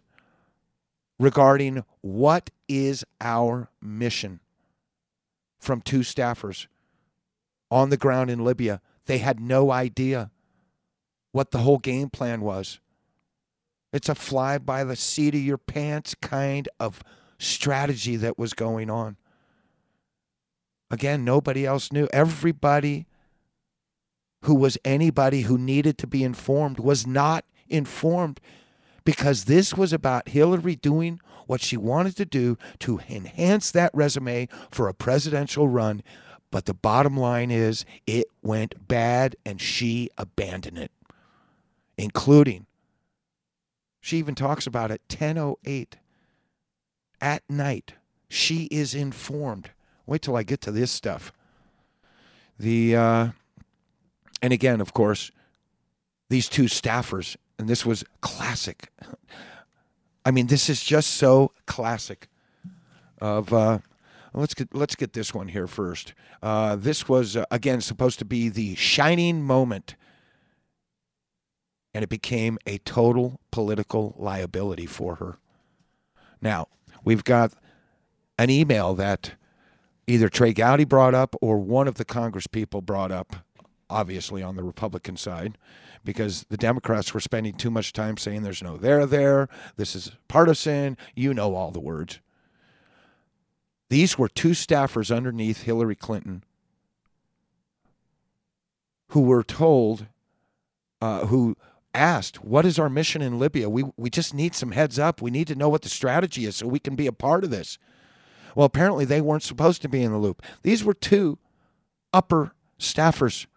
[1.18, 4.40] regarding what is our mission
[5.60, 6.68] from two staffers
[7.72, 8.82] on the ground in Libya.
[9.06, 10.32] They had no idea
[11.32, 12.80] what the whole game plan was.
[13.92, 17.04] It's a fly by the seat of your pants kind of
[17.38, 19.18] strategy that was going on.
[20.92, 22.08] Again, nobody else knew.
[22.12, 23.08] Everybody
[24.42, 28.40] who was anybody who needed to be informed was not informed
[29.04, 34.48] because this was about Hillary doing what she wanted to do to enhance that resume
[34.70, 36.04] for a presidential run.
[36.52, 40.92] But the bottom line is it went bad and she abandoned it,
[41.98, 42.66] including
[44.00, 45.98] she even talks about it 1008
[47.22, 47.94] at night.
[48.30, 49.72] She is informed.
[50.06, 51.32] Wait till I get to this stuff.
[52.58, 53.28] The uh,
[54.42, 55.32] and again, of course,
[56.30, 58.92] these two staffers, and this was classic.
[60.26, 62.28] I mean, this is just so classic.
[63.22, 63.80] Of uh,
[64.34, 66.14] let's get let's get this one here first.
[66.42, 69.96] Uh, this was uh, again supposed to be the shining moment,
[71.94, 75.38] and it became a total political liability for her.
[76.42, 76.68] Now
[77.04, 77.54] we've got
[78.38, 79.34] an email that
[80.08, 83.36] either Trey Gowdy brought up or one of the Congress people brought up
[83.90, 85.58] obviously on the Republican side,
[86.04, 90.12] because the Democrats were spending too much time saying there's no there there, this is
[90.28, 92.20] partisan, you know all the words.
[93.90, 96.44] These were two staffers underneath Hillary Clinton
[99.10, 100.06] who were told,
[101.02, 101.58] uh, who
[101.94, 103.70] asked, What is our mission in Libya?
[103.70, 105.22] We, we just need some heads up.
[105.22, 107.50] We need to know what the strategy is so we can be a part of
[107.50, 107.78] this.
[108.56, 110.42] Well, apparently they weren't supposed to be in the loop.
[110.62, 111.38] These were two
[112.14, 113.48] upper staffers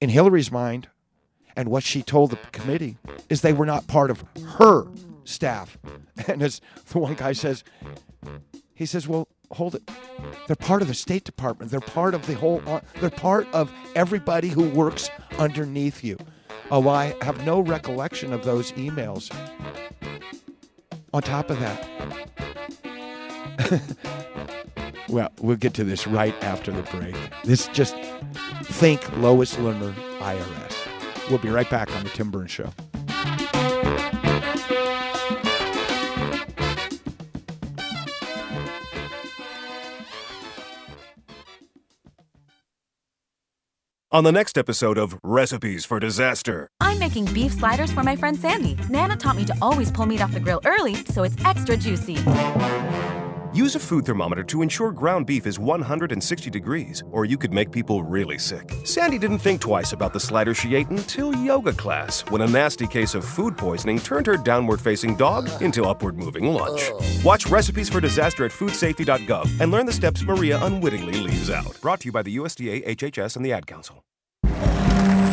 [0.00, 0.88] in Hillary's mind,
[1.56, 2.96] and what she told the committee
[3.28, 4.24] is they were not part of
[4.58, 4.86] her
[5.24, 5.78] staff.
[6.28, 6.60] And as
[6.90, 7.64] the one guy says,
[8.74, 9.90] he says, "Well, hold it.
[10.46, 11.70] They're part of the State Department.
[11.70, 12.60] They're part of the whole.
[13.00, 15.08] They're part of everybody who works
[15.38, 16.18] underneath you."
[16.70, 19.34] Oh, I have no recollection of those emails.
[21.14, 21.88] On top of that,
[25.10, 27.16] well, we'll get to this right after the break.
[27.44, 27.96] This just
[28.62, 31.28] think Lois Lerner IRS.
[31.28, 32.72] We'll be right back on the Tim Burns Show.
[44.12, 46.68] On the next episode of Recipes for Disaster.
[46.80, 48.76] I'm making beef sliders for my friend Sandy.
[48.88, 52.16] Nana taught me to always pull meat off the grill early so it's extra juicy.
[53.52, 57.72] Use a food thermometer to ensure ground beef is 160 degrees, or you could make
[57.72, 58.72] people really sick.
[58.84, 62.86] Sandy didn't think twice about the slider she ate until yoga class, when a nasty
[62.86, 66.92] case of food poisoning turned her downward facing dog into upward moving lunch.
[67.24, 71.76] Watch Recipes for Disaster at foodsafety.gov and learn the steps Maria unwittingly leaves out.
[71.80, 74.04] Brought to you by the USDA, HHS, and the Ad Council.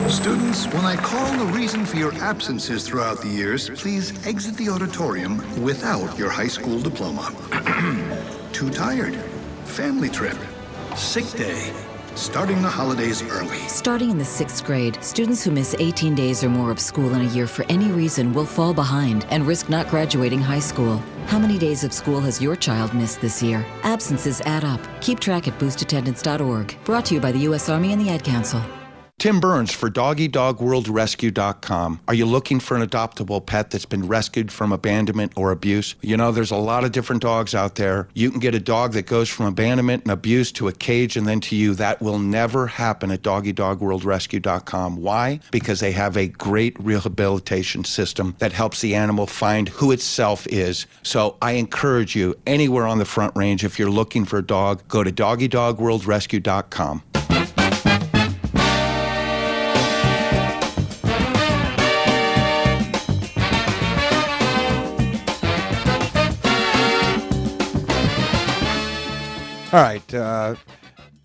[0.10, 4.70] Students, when I call the reason for your absences throughout the years, please exit the
[4.70, 7.30] auditorium without your high school diploma.
[8.54, 9.16] Too tired.
[9.66, 10.38] Family trip.
[10.96, 11.74] Sick day.
[12.16, 13.58] Starting the holidays early.
[13.68, 17.22] Starting in the sixth grade, students who miss 18 days or more of school in
[17.22, 21.04] a year for any reason will fall behind and risk not graduating high school.
[21.26, 23.66] How many days of school has your child missed this year?
[23.84, 24.80] Absences add up.
[25.02, 26.78] Keep track at boostattendance.org.
[26.86, 27.68] Brought to you by the U.S.
[27.68, 28.64] Army and the Ad Council.
[29.20, 32.02] Tim Burns for DoggyDogWorldRescue.com.
[32.08, 35.96] Are you looking for an adoptable pet that's been rescued from abandonment or abuse?
[36.04, 38.08] You know, there's a lot of different dogs out there.
[38.14, 41.26] You can get a dog that goes from abandonment and abuse to a cage and
[41.26, 41.74] then to you.
[41.74, 44.98] That will never happen at DoggyDogWorldRescue.com.
[44.98, 45.40] Why?
[45.50, 50.86] Because they have a great rehabilitation system that helps the animal find who itself is.
[51.02, 54.88] So I encourage you, anywhere on the front range, if you're looking for a dog,
[54.88, 57.02] go to DoggyDogWorldRescue.com.
[69.74, 70.14] All right.
[70.14, 70.56] Uh,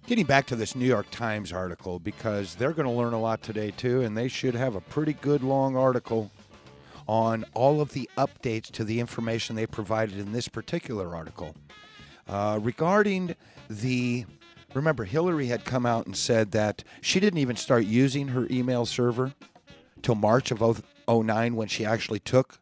[0.09, 3.41] getting back to this New York Times article, because they're going to learn a lot
[3.41, 6.29] today, too, and they should have a pretty good long article
[7.07, 11.55] on all of the updates to the information they provided in this particular article.
[12.27, 13.37] Uh, regarding
[13.71, 14.25] the.
[14.75, 18.87] Remember, Hillary had come out and said that she didn't even start using her email
[18.87, 19.35] server
[20.03, 22.59] till March of 09 when she actually took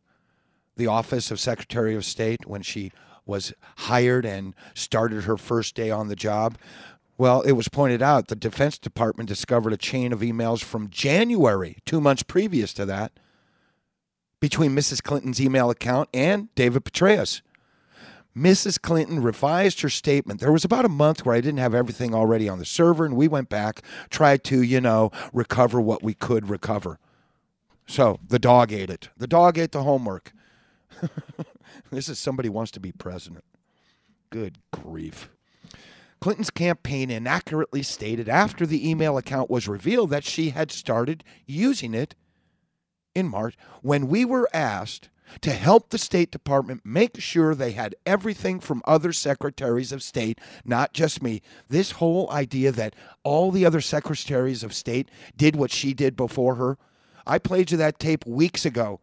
[0.77, 2.93] the office of Secretary of State, when she
[3.31, 6.59] was hired and started her first day on the job.
[7.17, 11.79] Well, it was pointed out the Defense Department discovered a chain of emails from January,
[11.87, 13.13] two months previous to that,
[14.41, 15.03] between Mrs.
[15.03, 17.41] Clinton's email account and David Petraeus.
[18.37, 18.81] Mrs.
[18.81, 20.41] Clinton revised her statement.
[20.41, 23.17] There was about a month where I didn't have everything already on the server, and
[23.17, 26.99] we went back, tried to, you know, recover what we could recover.
[27.87, 29.11] So the dog ate it.
[29.17, 30.33] The dog ate the homework.
[31.91, 33.45] This is somebody wants to be president.
[34.31, 35.29] Good grief.
[36.21, 41.95] Clinton's campaign inaccurately stated after the email account was revealed that she had started using
[41.95, 42.15] it
[43.15, 45.09] in March when we were asked
[45.41, 50.41] to help the State Department make sure they had everything from other secretaries of state,
[50.65, 51.41] not just me.
[51.69, 56.57] This whole idea that all the other secretaries of state did what she did before
[56.57, 56.79] her.
[57.27, 59.01] I played you that tape weeks ago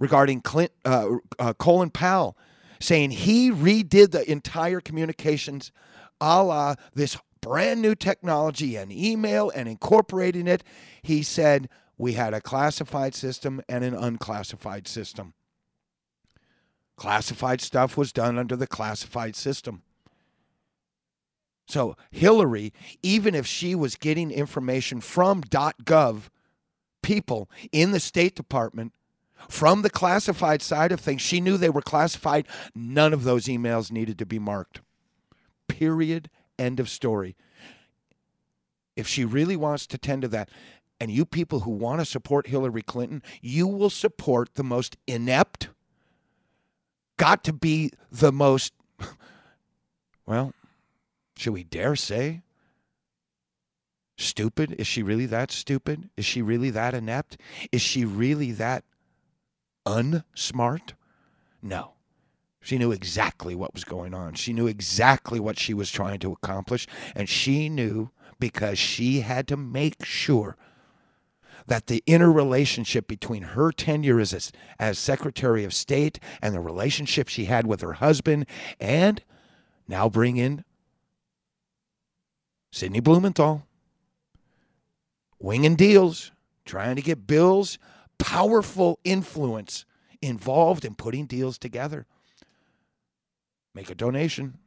[0.00, 1.08] regarding Clint, uh,
[1.38, 2.36] uh, Colin Powell
[2.80, 5.70] saying he redid the entire communications
[6.20, 10.64] a la this brand new technology and email and incorporating it.
[11.02, 15.34] He said we had a classified system and an unclassified system.
[16.96, 19.82] Classified stuff was done under the classified system.
[21.66, 26.22] So Hillary, even if she was getting information from .gov
[27.02, 28.92] people in the State Department,
[29.48, 32.46] from the classified side of things, she knew they were classified.
[32.74, 34.80] None of those emails needed to be marked.
[35.68, 36.30] Period.
[36.58, 37.36] End of story.
[38.96, 40.50] If she really wants to tend to that,
[41.00, 45.70] and you people who want to support Hillary Clinton, you will support the most inept,
[47.16, 48.74] got to be the most,
[50.26, 50.52] well,
[51.36, 52.42] should we dare say,
[54.18, 54.76] stupid?
[54.78, 56.10] Is she really that stupid?
[56.18, 57.38] Is she really that inept?
[57.72, 58.84] Is she really that
[59.90, 60.92] unsmart?
[61.62, 61.94] No.
[62.62, 64.34] She knew exactly what was going on.
[64.34, 66.86] She knew exactly what she was trying to accomplish.
[67.14, 70.56] And she knew because she had to make sure
[71.66, 77.46] that the interrelationship between her tenure as, as Secretary of State and the relationship she
[77.46, 78.46] had with her husband,
[78.78, 79.22] and
[79.86, 80.64] now bring in
[82.72, 83.66] Sidney Blumenthal,
[85.38, 86.32] winging deals,
[86.64, 87.78] trying to get bills
[88.20, 89.84] powerful influence
[90.22, 92.06] involved in putting deals together.
[93.74, 94.58] Make a donation.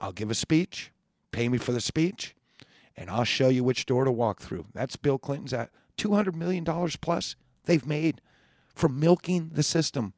[0.00, 0.92] I'll give a speech.
[1.30, 2.34] Pay me for the speech,
[2.96, 4.66] and I'll show you which door to walk through.
[4.74, 8.20] That's Bill Clinton's at $200 million plus they've made
[8.74, 10.14] from milking the system.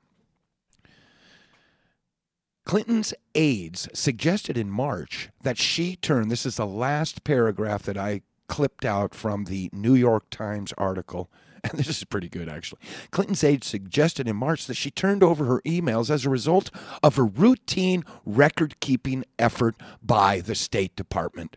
[2.65, 8.23] Clinton's aides suggested in March that she turn, this is the last paragraph that I
[8.47, 11.31] clipped out from the New York Times article
[11.71, 12.81] and this is pretty good actually.
[13.11, 16.71] Clinton's aide suggested in March that she turned over her emails as a result
[17.03, 21.57] of a routine record keeping effort by the State Department.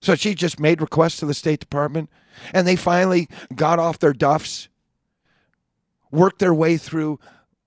[0.00, 2.10] So she just made requests to the State Department,
[2.52, 4.68] and they finally got off their duffs,
[6.10, 7.20] worked their way through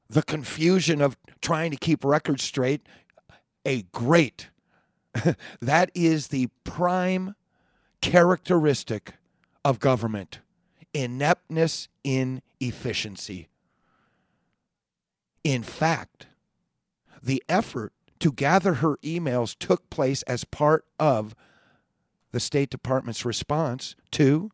[0.10, 2.86] the confusion of trying to keep records straight.
[3.66, 4.50] A great,
[5.62, 7.36] that is the prime
[8.02, 9.14] characteristic
[9.64, 10.39] of government
[10.96, 13.50] ineptness, inefficiency.
[15.43, 16.28] In fact,
[17.22, 21.36] the effort to gather her emails took place as part of
[22.32, 24.50] the State Department's response to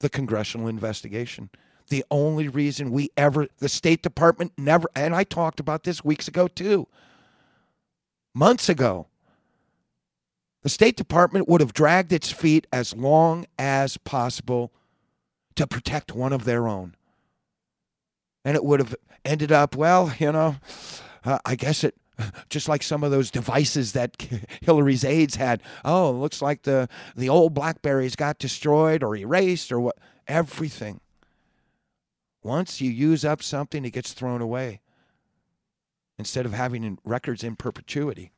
[0.00, 1.48] the congressional investigation.
[1.88, 6.28] The only reason we ever, the State Department never, and I talked about this weeks
[6.28, 6.86] ago too,
[8.34, 9.06] months ago.
[10.62, 14.72] The State Department would have dragged its feet as long as possible
[15.58, 16.94] to protect one of their own.
[18.44, 18.94] And it would have
[19.24, 20.56] ended up, well, you know,
[21.24, 21.96] uh, I guess it,
[22.48, 24.16] just like some of those devices that
[24.62, 25.60] Hillary's aides had.
[25.84, 29.98] Oh, looks like the, the old Blackberries got destroyed or erased or what.
[30.28, 31.00] Everything.
[32.42, 34.80] Once you use up something, it gets thrown away
[36.18, 38.30] instead of having records in perpetuity.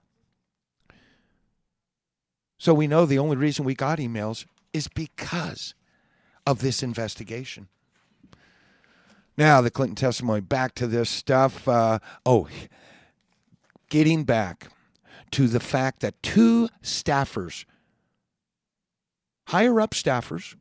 [2.59, 5.75] So we know the only reason we got emails is because
[6.47, 7.69] of this investigation.
[9.37, 11.67] Now, the Clinton testimony, back to this stuff.
[11.67, 12.49] Uh, oh,
[13.89, 14.69] getting back
[15.31, 17.65] to the fact that two staffers,
[19.49, 20.57] higher up staffers,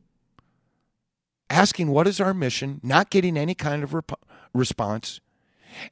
[1.50, 4.20] asking what is our mission, not getting any kind of rep-
[4.54, 5.20] response.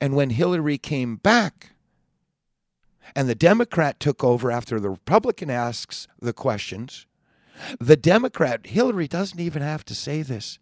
[0.00, 1.72] And when Hillary came back
[3.14, 7.06] and the Democrat took over after the Republican asks the questions,
[7.80, 10.58] the Democrat, Hillary doesn't even have to say this.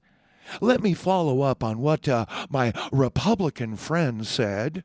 [0.61, 4.85] Let me follow up on what uh, my Republican friend said.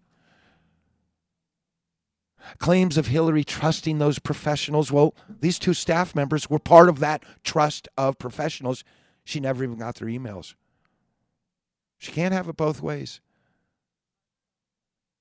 [2.58, 4.92] Claims of Hillary trusting those professionals.
[4.92, 8.84] Well, these two staff members were part of that trust of professionals.
[9.24, 10.56] She never even got their emails.
[12.00, 13.22] She can't have it both ways.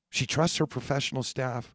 [0.09, 1.75] She trusts her professional staff,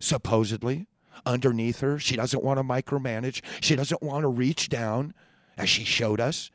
[0.00, 0.88] supposedly
[1.24, 1.98] underneath her.
[1.98, 3.42] She doesn't want to micromanage.
[3.60, 5.14] She doesn't want to reach down,
[5.56, 6.50] as she showed us.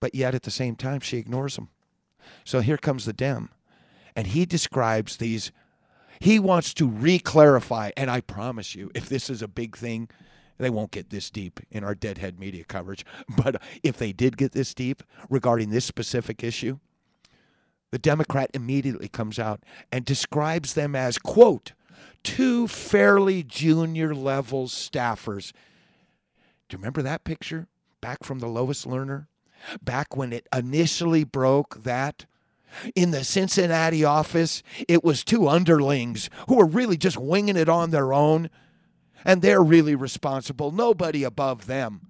[0.00, 1.70] But yet, at the same time, she ignores them.
[2.44, 3.50] So here comes the Dem.
[4.14, 5.52] And he describes these,
[6.20, 7.90] he wants to re clarify.
[7.96, 10.08] And I promise you, if this is a big thing,
[10.58, 13.04] they won't get this deep in our deadhead media coverage.
[13.36, 16.78] But if they did get this deep regarding this specific issue,
[17.90, 21.72] the Democrat immediately comes out and describes them as, quote,
[22.26, 25.52] two fairly junior level staffers.
[26.68, 27.68] Do you remember that picture
[28.00, 29.28] back from the Lois Lerner?
[29.80, 32.26] Back when it initially broke that
[32.96, 37.90] in the Cincinnati office, it was two underlings who were really just winging it on
[37.90, 38.50] their own,
[39.24, 40.72] and they're really responsible.
[40.72, 42.08] Nobody above them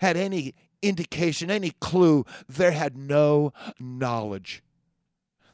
[0.00, 2.26] had any indication, any clue.
[2.48, 4.64] They had no knowledge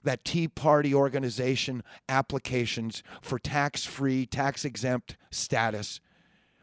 [0.06, 6.00] that Tea Party organization applications for tax free, tax exempt status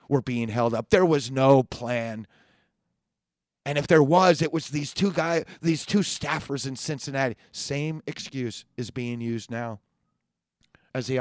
[0.09, 0.89] were being held up.
[0.89, 2.25] There was no plan.
[3.65, 7.35] And if there was, it was these two guys, these two staffers in Cincinnati.
[7.51, 9.79] Same excuse is being used now.
[10.93, 11.15] As the,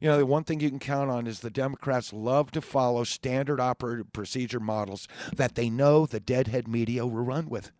[0.00, 3.04] you know, the one thing you can count on is the Democrats love to follow
[3.04, 5.06] standard operating procedure models
[5.36, 7.72] that they know the deadhead media will run with.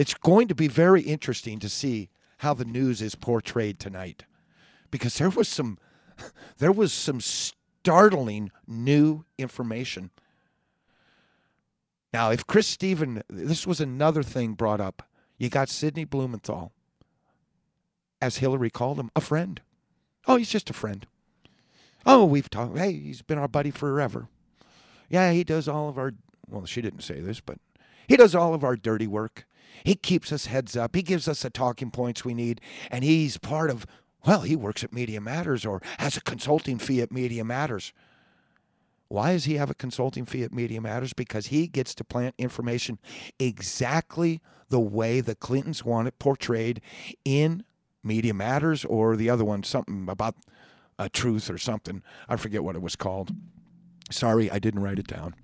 [0.00, 4.24] It's going to be very interesting to see how the news is portrayed tonight
[4.90, 5.76] because there was some
[6.56, 10.08] there was some startling new information.
[12.14, 15.02] Now, if Chris Stephen, this was another thing brought up.
[15.36, 16.72] You got Sidney Blumenthal,
[18.22, 19.60] as Hillary called him, a friend.
[20.26, 21.06] Oh, he's just a friend.
[22.06, 22.78] Oh, we've talked.
[22.78, 24.28] Hey, he's been our buddy forever.
[25.10, 26.14] Yeah, he does all of our.
[26.48, 27.58] Well, she didn't say this, but
[28.08, 29.44] he does all of our dirty work.
[29.84, 30.94] He keeps us heads up.
[30.94, 32.60] He gives us the talking points we need.
[32.90, 33.86] And he's part of,
[34.26, 37.92] well, he works at Media Matters or has a consulting fee at Media Matters.
[39.08, 41.12] Why does he have a consulting fee at Media Matters?
[41.12, 42.98] Because he gets to plant information
[43.38, 46.80] exactly the way the Clintons want it portrayed
[47.24, 47.64] in
[48.04, 50.36] Media Matters or the other one, something about
[50.98, 52.02] a truth or something.
[52.28, 53.32] I forget what it was called.
[54.10, 55.34] Sorry, I didn't write it down.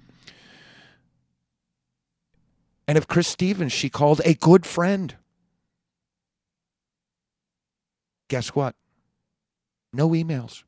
[2.89, 5.16] And of Chris Stevens, she called a good friend.
[8.28, 8.74] Guess what?
[9.93, 10.62] No emails.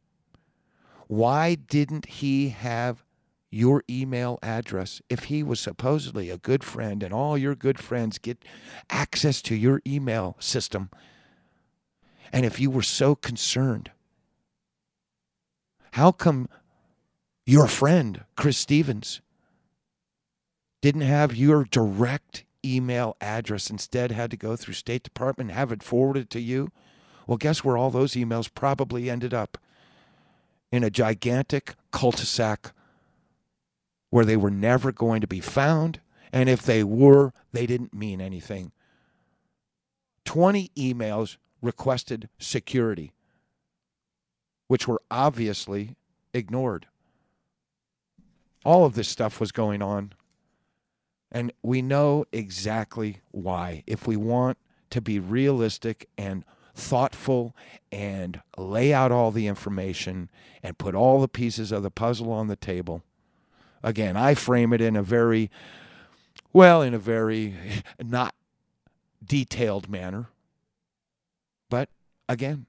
[1.07, 3.05] Why didn't he have
[3.51, 8.19] your email address if he was supposedly a good friend and all your good friends
[8.19, 8.45] get
[8.91, 10.91] access to your email system?
[12.33, 13.91] And if you were so concerned,
[15.93, 16.49] how come
[17.47, 19.23] your friend, Chris Stevens,
[20.81, 25.83] didn't have your direct email address, instead had to go through State Department have it
[25.83, 26.71] forwarded to you?
[27.27, 29.59] Well, guess where all those emails probably ended up?
[30.71, 32.73] In a gigantic cul-de-sac
[34.11, 36.01] where they were never going to be found.
[36.33, 38.73] And if they were, they didn't mean anything.
[40.25, 43.13] 20 emails requested security,
[44.67, 45.97] which were obviously
[46.35, 46.87] ignored.
[48.65, 50.13] All of this stuff was going on.
[51.31, 53.83] And we know exactly why.
[53.87, 54.59] If we want
[54.91, 57.55] to be realistic and thoughtful
[57.93, 60.31] and lay out all the information
[60.63, 63.03] and put all the pieces of the puzzle on the table,
[63.83, 65.51] again, I frame it in a very,
[66.53, 67.55] well, in a very
[68.03, 68.35] not
[69.25, 70.31] detailed manner.
[71.69, 71.91] But
[72.29, 72.67] again,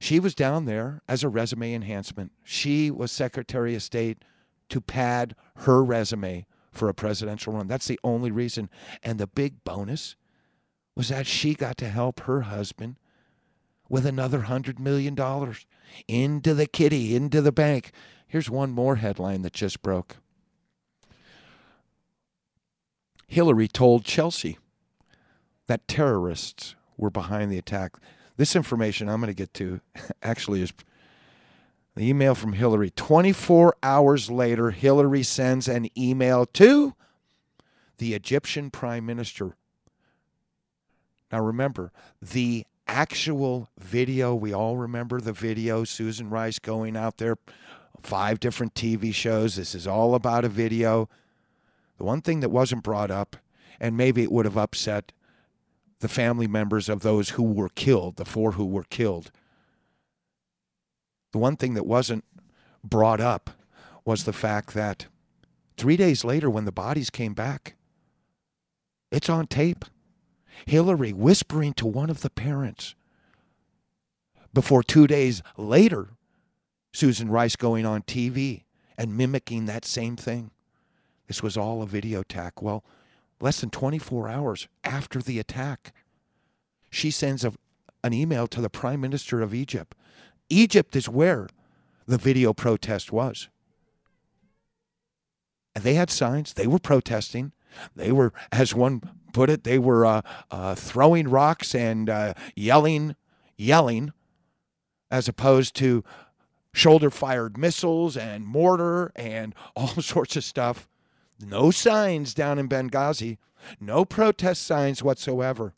[0.00, 2.30] she was down there as a resume enhancement.
[2.44, 4.24] She was Secretary of State
[4.68, 7.68] to pad her resume for a presidential run.
[7.68, 8.70] That's the only reason.
[9.02, 10.16] And the big bonus
[10.94, 12.96] was that she got to help her husband
[13.88, 15.16] with another $100 million
[16.06, 17.92] into the kitty, into the bank.
[18.26, 20.16] Here's one more headline that just broke.
[23.26, 24.58] Hillary told Chelsea
[25.66, 27.92] that terrorists were behind the attack.
[28.36, 29.80] This information I'm going to get to
[30.22, 30.72] actually is
[31.98, 32.90] the email from Hillary.
[32.90, 36.94] 24 hours later, Hillary sends an email to
[37.98, 39.56] the Egyptian prime minister.
[41.32, 41.90] Now, remember,
[42.22, 47.36] the actual video, we all remember the video, Susan Rice going out there,
[48.00, 49.56] five different TV shows.
[49.56, 51.08] This is all about a video.
[51.98, 53.36] The one thing that wasn't brought up,
[53.80, 55.10] and maybe it would have upset
[55.98, 59.32] the family members of those who were killed, the four who were killed.
[61.32, 62.24] The one thing that wasn't
[62.82, 63.50] brought up
[64.04, 65.06] was the fact that
[65.76, 67.76] three days later, when the bodies came back,
[69.10, 69.84] it's on tape.
[70.66, 72.94] Hillary whispering to one of the parents.
[74.52, 76.10] Before two days later,
[76.92, 78.64] Susan Rice going on TV
[78.96, 80.50] and mimicking that same thing.
[81.28, 82.60] This was all a video attack.
[82.60, 82.84] Well,
[83.40, 85.92] less than 24 hours after the attack,
[86.90, 87.52] she sends a,
[88.02, 89.94] an email to the Prime Minister of Egypt.
[90.48, 91.48] Egypt is where
[92.06, 93.48] the video protest was.
[95.74, 97.52] And they had signs, they were protesting.
[97.94, 103.14] They were, as one put it, they were uh, uh, throwing rocks and uh, yelling,
[103.56, 104.12] yelling,
[105.10, 106.02] as opposed to
[106.72, 110.88] shoulder fired missiles and mortar and all sorts of stuff.
[111.40, 113.38] No signs down in Benghazi,
[113.80, 115.74] no protest signs whatsoever.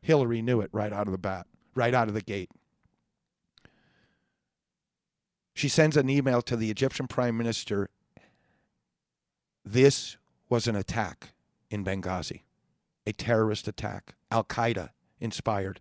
[0.00, 2.50] Hillary knew it right out of the bat, right out of the gate.
[5.54, 7.88] She sends an email to the Egyptian prime minister.
[9.64, 10.16] This
[10.48, 11.30] was an attack
[11.70, 12.42] in Benghazi,
[13.06, 14.90] a terrorist attack, Al Qaeda
[15.20, 15.80] inspired.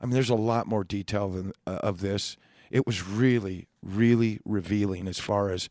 [0.00, 2.36] I mean, there's a lot more detail than, uh, of this.
[2.70, 5.68] It was really, really revealing as far as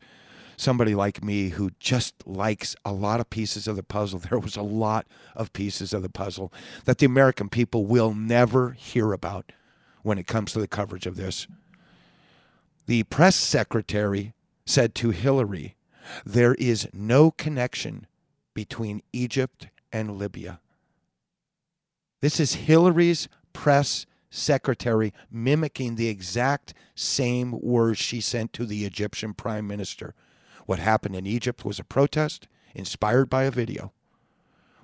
[0.56, 4.18] somebody like me who just likes a lot of pieces of the puzzle.
[4.30, 6.52] There was a lot of pieces of the puzzle
[6.84, 9.52] that the American people will never hear about
[10.02, 11.46] when it comes to the coverage of this.
[12.86, 14.34] The press secretary
[14.66, 15.76] said to Hillary,
[16.24, 18.06] There is no connection
[18.52, 20.60] between Egypt and Libya.
[22.20, 29.32] This is Hillary's press secretary mimicking the exact same words she sent to the Egyptian
[29.32, 30.14] prime minister.
[30.66, 33.92] What happened in Egypt was a protest inspired by a video.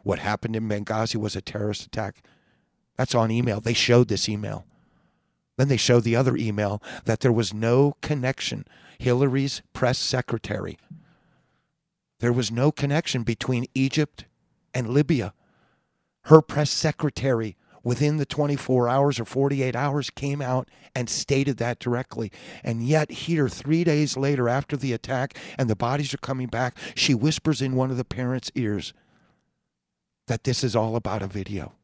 [0.02, 2.22] What happened in Benghazi was a terrorist attack.
[2.96, 3.60] That's on email.
[3.60, 4.64] They showed this email.
[5.60, 8.64] Then they showed the other email that there was no connection.
[8.98, 10.78] Hillary's press secretary.
[12.20, 14.24] There was no connection between Egypt
[14.72, 15.34] and Libya.
[16.22, 21.78] Her press secretary within the 24 hours or 48 hours came out and stated that
[21.78, 22.32] directly.
[22.64, 26.74] And yet, here, three days later, after the attack and the bodies are coming back,
[26.94, 28.94] she whispers in one of the parents' ears
[30.26, 31.74] that this is all about a video.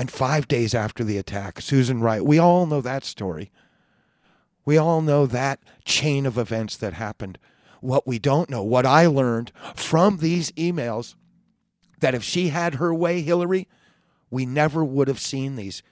[0.00, 3.50] And five days after the attack, Susan Wright, we all know that story.
[4.64, 7.36] We all know that chain of events that happened.
[7.82, 11.16] What we don't know, what I learned from these emails,
[11.98, 13.68] that if she had her way, Hillary,
[14.30, 15.82] we never would have seen these.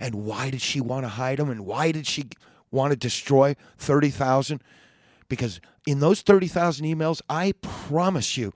[0.00, 1.48] And why did she want to hide them?
[1.48, 2.30] And why did she
[2.72, 4.60] want to destroy 30,000?
[5.28, 8.54] Because in those 30,000 emails, I promise you,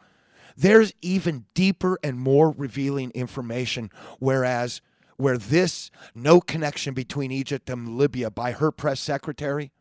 [0.56, 3.92] there's even deeper and more revealing information.
[4.18, 4.80] Whereas,
[5.16, 9.72] where this no connection between Egypt and Libya by her press secretary,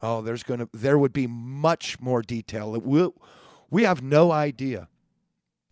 [0.00, 2.74] oh, there's going to, there would be much more detail.
[2.74, 3.14] It will,
[3.70, 4.88] we have no idea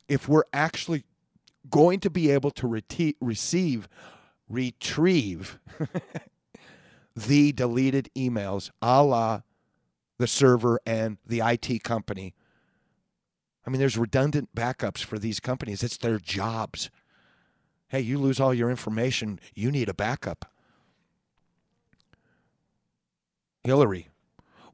[0.09, 1.05] if we're actually
[1.71, 3.89] going to be able to rete- receive,
[4.49, 5.59] retrieve
[7.17, 9.41] the deleted emails a la
[10.19, 12.35] the server and the IT company.
[13.67, 15.83] I mean, there's redundant backups for these companies.
[15.83, 16.91] It's their jobs.
[17.95, 20.51] Hey, you lose all your information, you need a backup.
[23.63, 24.09] Hillary,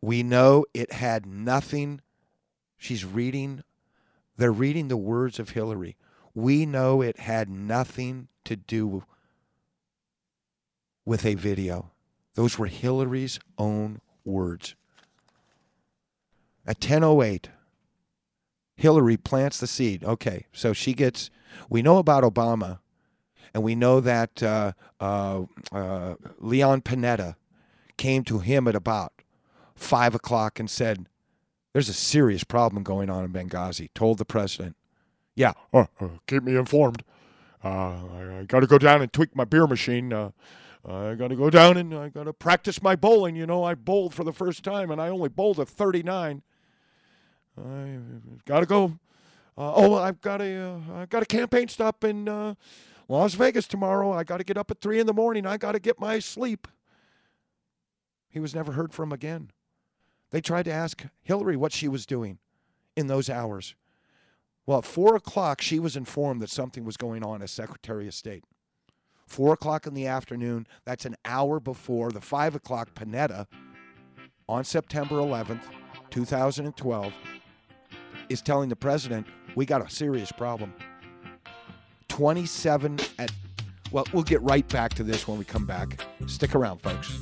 [0.00, 2.00] we know it had nothing.
[2.78, 3.62] She's reading,
[4.38, 5.98] they're reading the words of Hillary.
[6.34, 9.04] We know it had nothing to do
[11.04, 11.90] with a video.
[12.36, 14.76] Those were Hillary's own words.
[16.66, 17.50] At 10:08,
[18.76, 20.04] Hillary plants the seed.
[20.04, 21.28] Okay, so she gets.
[21.68, 22.78] We know about Obama,
[23.54, 25.42] and we know that uh, uh,
[25.72, 27.36] uh, Leon Panetta
[27.96, 29.12] came to him at about
[29.74, 31.06] five o'clock and said,
[31.72, 34.76] "There's a serious problem going on in Benghazi." Told the president,
[35.34, 37.02] "Yeah, uh, uh, keep me informed.
[37.62, 40.32] Uh, I, I got to go down and tweak my beer machine."
[40.82, 43.36] I got to go down and I got to practice my bowling.
[43.36, 46.42] You know, I bowled for the first time and I only bowled a 39.
[47.58, 47.98] I
[48.46, 48.98] got to go.
[49.58, 52.54] Uh, oh, I've got a I got a campaign stop in uh,
[53.10, 54.12] Las Vegas tomorrow.
[54.12, 55.44] I got to get up at three in the morning.
[55.44, 56.68] I got to get my sleep.
[58.28, 59.50] He was never heard from again.
[60.30, 62.38] They tried to ask Hillary what she was doing
[62.96, 63.74] in those hours.
[64.64, 68.14] Well, at four o'clock, she was informed that something was going on as Secretary of
[68.14, 68.44] State.
[69.26, 73.48] Four o'clock in the afternoon, that's an hour before the five o'clock Panetta
[74.48, 75.64] on September 11th,
[76.10, 77.12] 2012,
[78.28, 80.72] is telling the president, we got a serious problem.
[82.20, 83.32] 27 at,
[83.92, 86.04] well, we'll get right back to this when we come back.
[86.26, 87.18] Stick around, folks.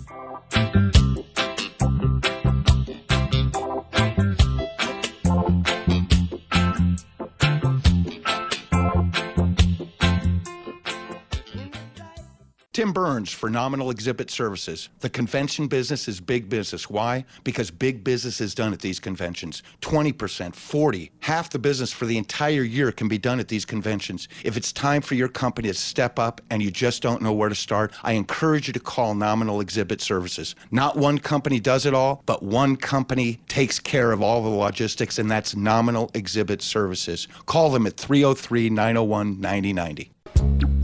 [12.79, 14.89] Tim Burns for Nominal Exhibit Services.
[15.01, 16.89] The convention business is big business.
[16.89, 17.25] Why?
[17.43, 19.65] Because big business is done at these conventions.
[19.81, 24.29] 20%, 40, half the business for the entire year can be done at these conventions.
[24.45, 27.49] If it's time for your company to step up and you just don't know where
[27.49, 30.55] to start, I encourage you to call Nominal Exhibit Services.
[30.71, 35.19] Not one company does it all, but one company takes care of all the logistics,
[35.19, 37.27] and that's Nominal Exhibit Services.
[37.47, 40.78] Call them at 303 901 9090.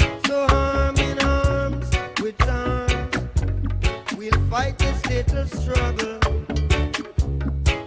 [4.54, 6.20] Fight this little struggle.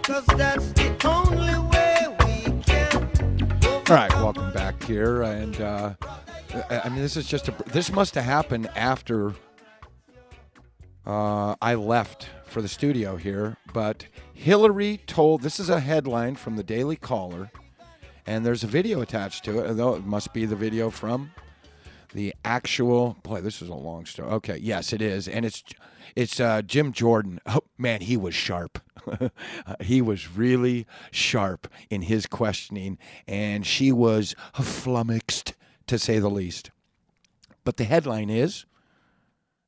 [0.02, 3.72] Cause that's the only way we can.
[3.88, 5.94] All right, welcome back here, and uh,
[6.68, 7.54] I mean, this is just a.
[7.68, 9.32] This must have happened after
[11.06, 15.40] uh, I left for the studio here, but Hillary told.
[15.40, 17.50] This is a headline from the Daily Caller,
[18.26, 19.68] and there's a video attached to it.
[19.68, 21.30] Although it must be the video from
[22.12, 23.16] the actual.
[23.22, 24.28] Boy, this is a long story.
[24.32, 25.64] Okay, yes, it is, and it's
[26.16, 27.40] it's uh, Jim Jordan.
[27.46, 28.80] Oh man, he was sharp.
[29.80, 35.54] he was really sharp in his questioning, and she was flummoxed
[35.86, 36.70] to say the least.
[37.64, 38.66] But the headline is,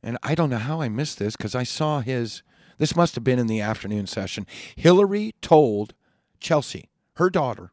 [0.03, 2.43] and I don't know how I missed this because I saw his.
[2.79, 4.47] This must have been in the afternoon session.
[4.75, 5.95] Hillary told
[6.39, 7.73] Chelsea, her daughter,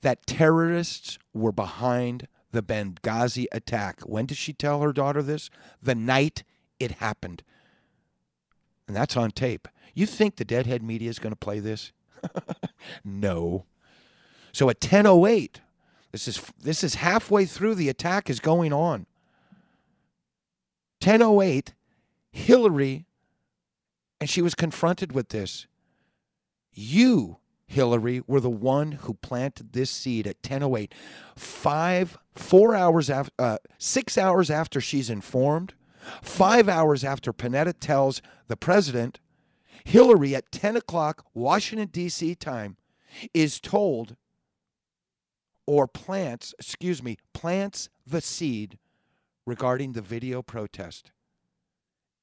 [0.00, 4.00] that terrorists were behind the Benghazi attack.
[4.00, 5.50] When did she tell her daughter this?
[5.82, 6.42] The night
[6.80, 7.42] it happened.
[8.86, 9.68] And that's on tape.
[9.94, 11.92] You think the Deadhead media is going to play this?
[13.04, 13.64] no.
[14.52, 15.56] So at 10:08,
[16.12, 19.06] this is this is halfway through the attack is going on.
[21.00, 21.72] 10:08,
[22.30, 23.06] Hillary
[24.20, 25.66] and she was confronted with this.
[26.72, 30.92] You, Hillary, were the one who planted this seed at 10:08.
[31.36, 35.74] 5 4 hours after uh, 6 hours after she's informed,
[36.22, 39.20] 5 hours after Panetta tells the president,
[39.84, 42.34] Hillary at 10 o'clock Washington D.C.
[42.34, 42.76] time
[43.32, 44.16] is told
[45.66, 48.78] or plants, excuse me, plants the seed
[49.46, 51.10] regarding the video protest.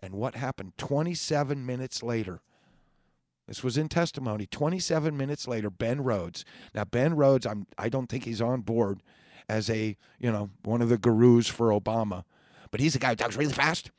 [0.01, 2.41] And what happened 27 minutes later?
[3.47, 4.45] This was in testimony.
[4.45, 6.45] 27 minutes later, Ben Rhodes.
[6.73, 9.03] Now, Ben Rhodes, I'm, I don't think he's on board
[9.49, 12.23] as a, you know, one of the gurus for Obama,
[12.71, 13.91] but he's a guy who talks really fast.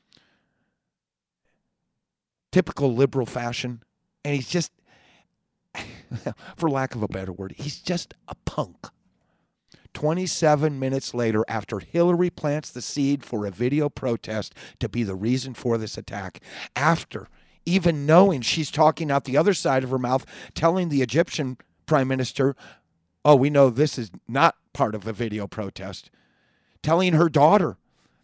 [2.50, 3.82] Typical liberal fashion.
[4.24, 4.72] And he's just,
[6.56, 8.88] for lack of a better word, he's just a punk.
[9.94, 15.14] 27 minutes later, after Hillary plants the seed for a video protest to be the
[15.14, 16.40] reason for this attack,
[16.74, 17.28] after
[17.64, 22.08] even knowing she's talking out the other side of her mouth, telling the Egyptian prime
[22.08, 22.56] minister,
[23.24, 26.10] oh, we know this is not part of a video protest,
[26.82, 27.76] telling her daughter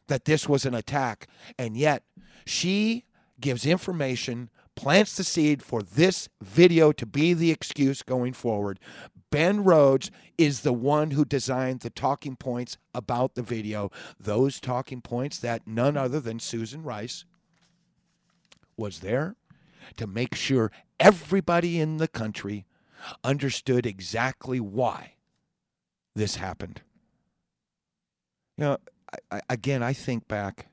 [0.09, 1.29] that this was an attack.
[1.59, 2.03] And yet
[2.45, 3.05] she
[3.41, 8.79] gives information plants the seed for this video to be the excuse going forward.
[9.31, 13.91] Ben Rhodes is the one who designed the talking points about the video.
[14.21, 17.25] Those talking points that none other than Susan Rice
[18.77, 19.35] was there
[19.97, 22.65] to make sure everybody in the country
[23.25, 25.15] understood exactly why
[26.15, 26.83] this happened.
[28.57, 28.79] You know,
[29.31, 30.67] I, again, I think back,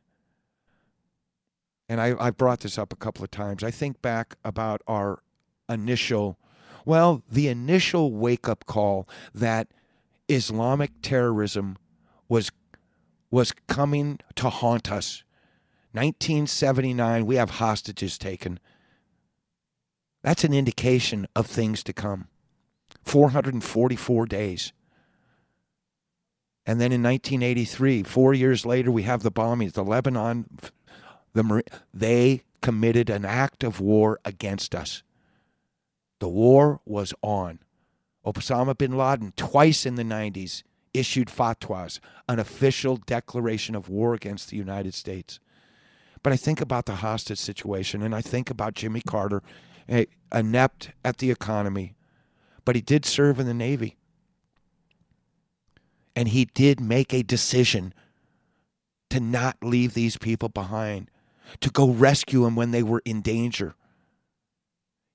[1.87, 3.63] and I, I've brought this up a couple of times.
[3.63, 5.21] I think back about our
[5.69, 6.37] initial,
[6.85, 9.67] well, the initial wake up call that
[10.27, 11.77] Islamic terrorism
[12.27, 12.51] was
[13.31, 15.23] was coming to haunt us.
[15.91, 18.59] 1979, we have hostages taken.
[20.23, 22.27] That's an indication of things to come.
[23.03, 24.73] 444 days.
[26.65, 29.73] And then in 1983, four years later, we have the bombings.
[29.73, 30.47] The Lebanon,
[31.33, 31.63] the
[31.93, 35.03] they committed an act of war against us.
[36.19, 37.59] The war was on.
[38.25, 40.63] Osama bin Laden, twice in the 90s,
[40.93, 45.39] issued fatwas, an official declaration of war against the United States.
[46.23, 49.43] But I think about the hostage situation, and I think about Jimmy Carter,
[50.33, 51.95] inept at the economy,
[52.63, 53.97] but he did serve in the Navy.
[56.15, 57.93] And he did make a decision
[59.09, 61.09] to not leave these people behind,
[61.59, 63.75] to go rescue them when they were in danger.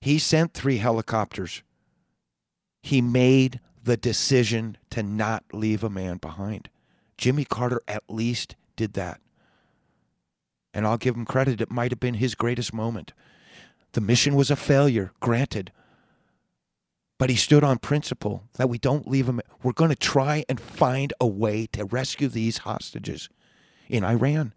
[0.01, 1.63] He sent three helicopters.
[2.83, 6.69] He made the decision to not leave a man behind.
[7.19, 9.21] Jimmy Carter at least did that.
[10.73, 13.13] And I'll give him credit, it might have been his greatest moment.
[13.93, 15.73] The mission was a failure, granted.
[17.21, 19.43] But he stood on principle that we don't leave him.
[19.62, 23.29] We're going to try and find a way to rescue these hostages
[23.91, 24.55] in Iran.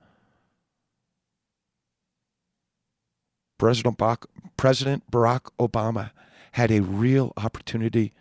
[3.57, 6.11] President Barack, President Barack Obama
[6.53, 8.13] had a real opportunity,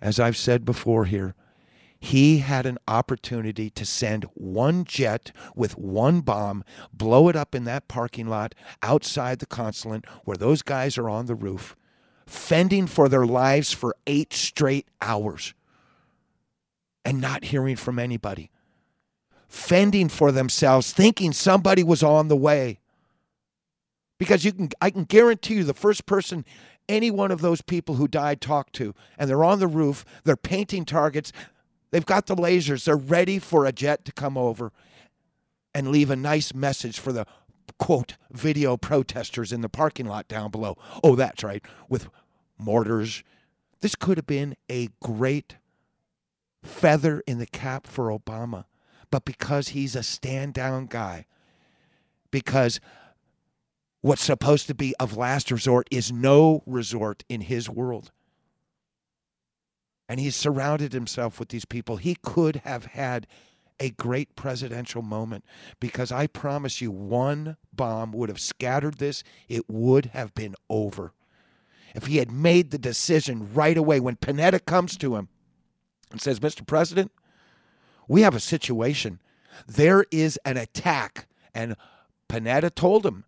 [0.00, 1.34] as I've said before here.
[1.98, 6.62] He had an opportunity to send one jet with one bomb,
[6.92, 11.26] blow it up in that parking lot outside the consulate where those guys are on
[11.26, 11.74] the roof,
[12.26, 15.54] fending for their lives for eight straight hours
[17.04, 18.50] and not hearing from anybody,
[19.48, 22.78] fending for themselves, thinking somebody was on the way.
[24.18, 26.44] Because you can, I can guarantee you, the first person
[26.88, 30.36] any one of those people who died talked to, and they're on the roof, they're
[30.36, 31.32] painting targets,
[31.90, 34.72] they've got the lasers, they're ready for a jet to come over
[35.74, 37.26] and leave a nice message for the
[37.78, 40.76] quote video protesters in the parking lot down below.
[41.02, 42.08] Oh, that's right, with
[42.58, 43.22] mortars.
[43.80, 45.56] This could have been a great
[46.62, 48.64] feather in the cap for Obama.
[49.10, 51.26] But because he's a stand down guy,
[52.30, 52.80] because
[54.00, 58.10] what's supposed to be of last resort is no resort in his world.
[60.08, 61.96] And he's surrounded himself with these people.
[61.96, 63.26] He could have had
[63.82, 65.44] a great presidential moment
[65.80, 69.24] because I promise you, one bomb would have scattered this.
[69.48, 71.12] It would have been over.
[71.92, 75.28] If he had made the decision right away when Panetta comes to him
[76.12, 76.64] and says, Mr.
[76.64, 77.10] President,
[78.06, 79.18] we have a situation.
[79.66, 81.26] There is an attack.
[81.52, 81.74] And
[82.28, 83.24] Panetta told him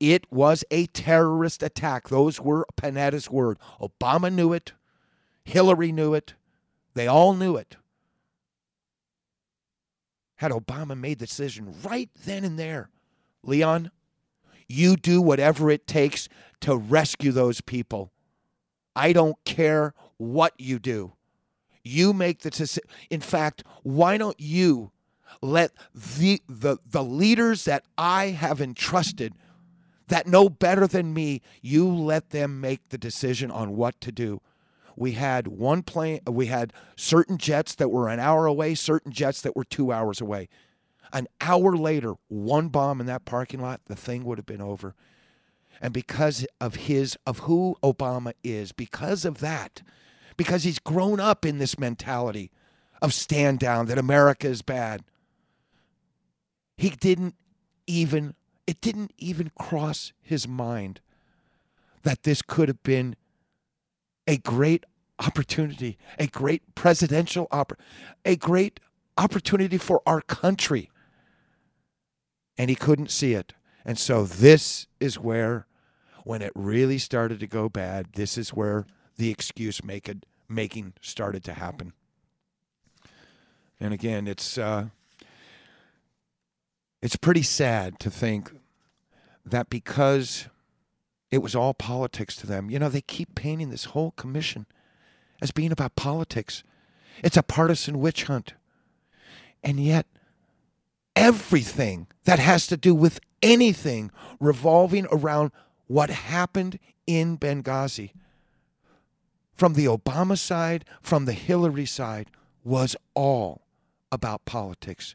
[0.00, 2.08] it was a terrorist attack.
[2.08, 3.56] Those were Panetta's word.
[3.80, 4.72] Obama knew it.
[5.44, 6.34] Hillary knew it.
[6.94, 7.76] They all knew it.
[10.36, 12.90] Had Obama made the decision right then and there,
[13.42, 13.90] Leon,
[14.68, 16.28] you do whatever it takes
[16.60, 18.12] to rescue those people.
[18.94, 21.12] I don't care what you do.
[21.82, 22.88] You make the decision.
[23.10, 24.90] In fact, why don't you
[25.40, 29.34] let the, the, the leaders that I have entrusted
[30.08, 34.40] that know better than me, you let them make the decision on what to do.
[34.96, 39.42] We had one plane, we had certain jets that were an hour away, certain jets
[39.42, 40.48] that were two hours away.
[41.12, 44.94] An hour later, one bomb in that parking lot, the thing would have been over.
[45.80, 49.82] And because of his, of who Obama is, because of that,
[50.36, 52.50] because he's grown up in this mentality
[53.02, 55.02] of stand down, that America is bad,
[56.76, 57.34] he didn't
[57.86, 58.34] even
[58.66, 61.00] it didn't even cross his mind
[62.02, 63.14] that this could have been
[64.26, 64.84] a great
[65.18, 67.78] opportunity, a great presidential oppor-
[68.24, 68.80] a great
[69.16, 70.90] opportunity for our country.
[72.58, 73.52] And he couldn't see it.
[73.84, 75.66] And so this is where
[76.24, 80.94] when it really started to go bad, this is where the excuse make it, making
[81.00, 81.92] started to happen.
[83.78, 84.86] And again, it's uh,
[87.02, 88.50] it's pretty sad to think
[89.44, 90.48] that because
[91.30, 92.70] It was all politics to them.
[92.70, 94.66] You know, they keep painting this whole commission
[95.42, 96.62] as being about politics.
[97.22, 98.54] It's a partisan witch hunt.
[99.62, 100.06] And yet,
[101.14, 105.50] everything that has to do with anything revolving around
[105.86, 108.12] what happened in Benghazi,
[109.52, 112.30] from the Obama side, from the Hillary side,
[112.62, 113.62] was all
[114.12, 115.14] about politics.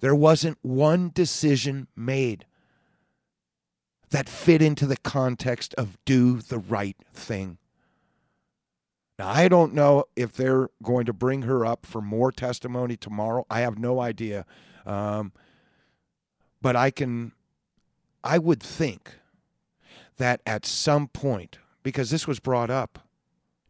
[0.00, 2.46] There wasn't one decision made
[4.14, 7.58] that fit into the context of do the right thing.
[9.18, 13.44] Now, I don't know if they're going to bring her up for more testimony tomorrow.
[13.50, 14.46] I have no idea.
[14.86, 15.32] Um,
[16.62, 17.32] but I can,
[18.22, 19.18] I would think
[20.18, 23.00] that at some point, because this was brought up,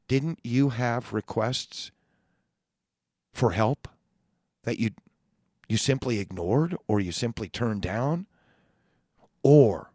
[0.08, 1.90] didn't you have requests
[3.32, 3.88] for help
[4.64, 4.90] that you
[5.68, 8.26] you simply ignored or you simply turned down?
[9.42, 9.93] Or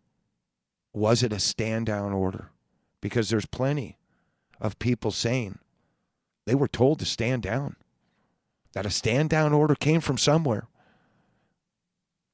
[1.00, 2.52] was it a stand down order?
[3.02, 3.97] Because there's plenty
[4.60, 5.58] of people saying
[6.45, 7.78] they were told to stand down,
[8.74, 10.68] that a stand down order came from somewhere.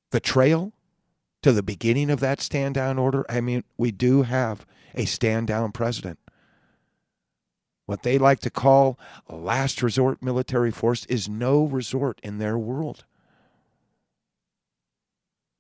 [0.09, 0.74] The trail
[1.43, 5.47] to the beginning of that stand down order, I mean, we do have a stand
[5.47, 6.18] down president.
[7.86, 8.97] What they like to call
[9.30, 13.05] last resort military force is no resort in their world.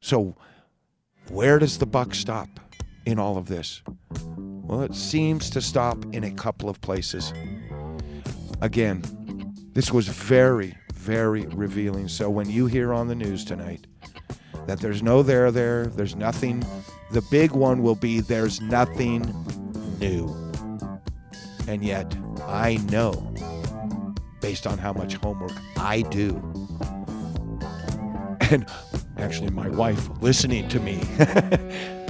[0.01, 0.35] So,
[1.29, 2.49] where does the buck stop
[3.05, 3.81] in all of this?
[4.37, 7.33] Well, it seems to stop in a couple of places.
[8.61, 9.03] Again,
[9.73, 12.07] this was very, very revealing.
[12.07, 13.85] So, when you hear on the news tonight
[14.65, 16.65] that there's no there there, there's nothing,
[17.11, 19.21] the big one will be there's nothing
[19.99, 20.33] new.
[21.67, 22.15] And yet,
[22.47, 23.33] I know,
[24.41, 26.35] based on how much homework I do,
[28.51, 28.65] and
[29.17, 31.01] actually my wife listening to me,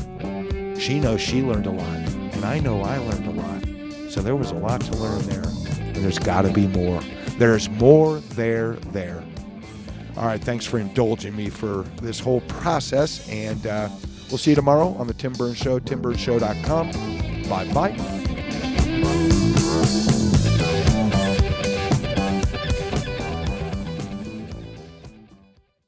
[0.77, 1.97] she knows she learned a lot.
[1.97, 4.11] And I know I learned a lot.
[4.11, 5.43] So there was a lot to learn there.
[5.79, 7.01] And there's got to be more.
[7.37, 9.23] There's more there, there.
[10.17, 13.27] All right, thanks for indulging me for this whole process.
[13.29, 13.89] And uh,
[14.29, 16.91] we'll see you tomorrow on the Tim Burns Show, timburnshow.com.
[17.49, 18.24] Bye bye.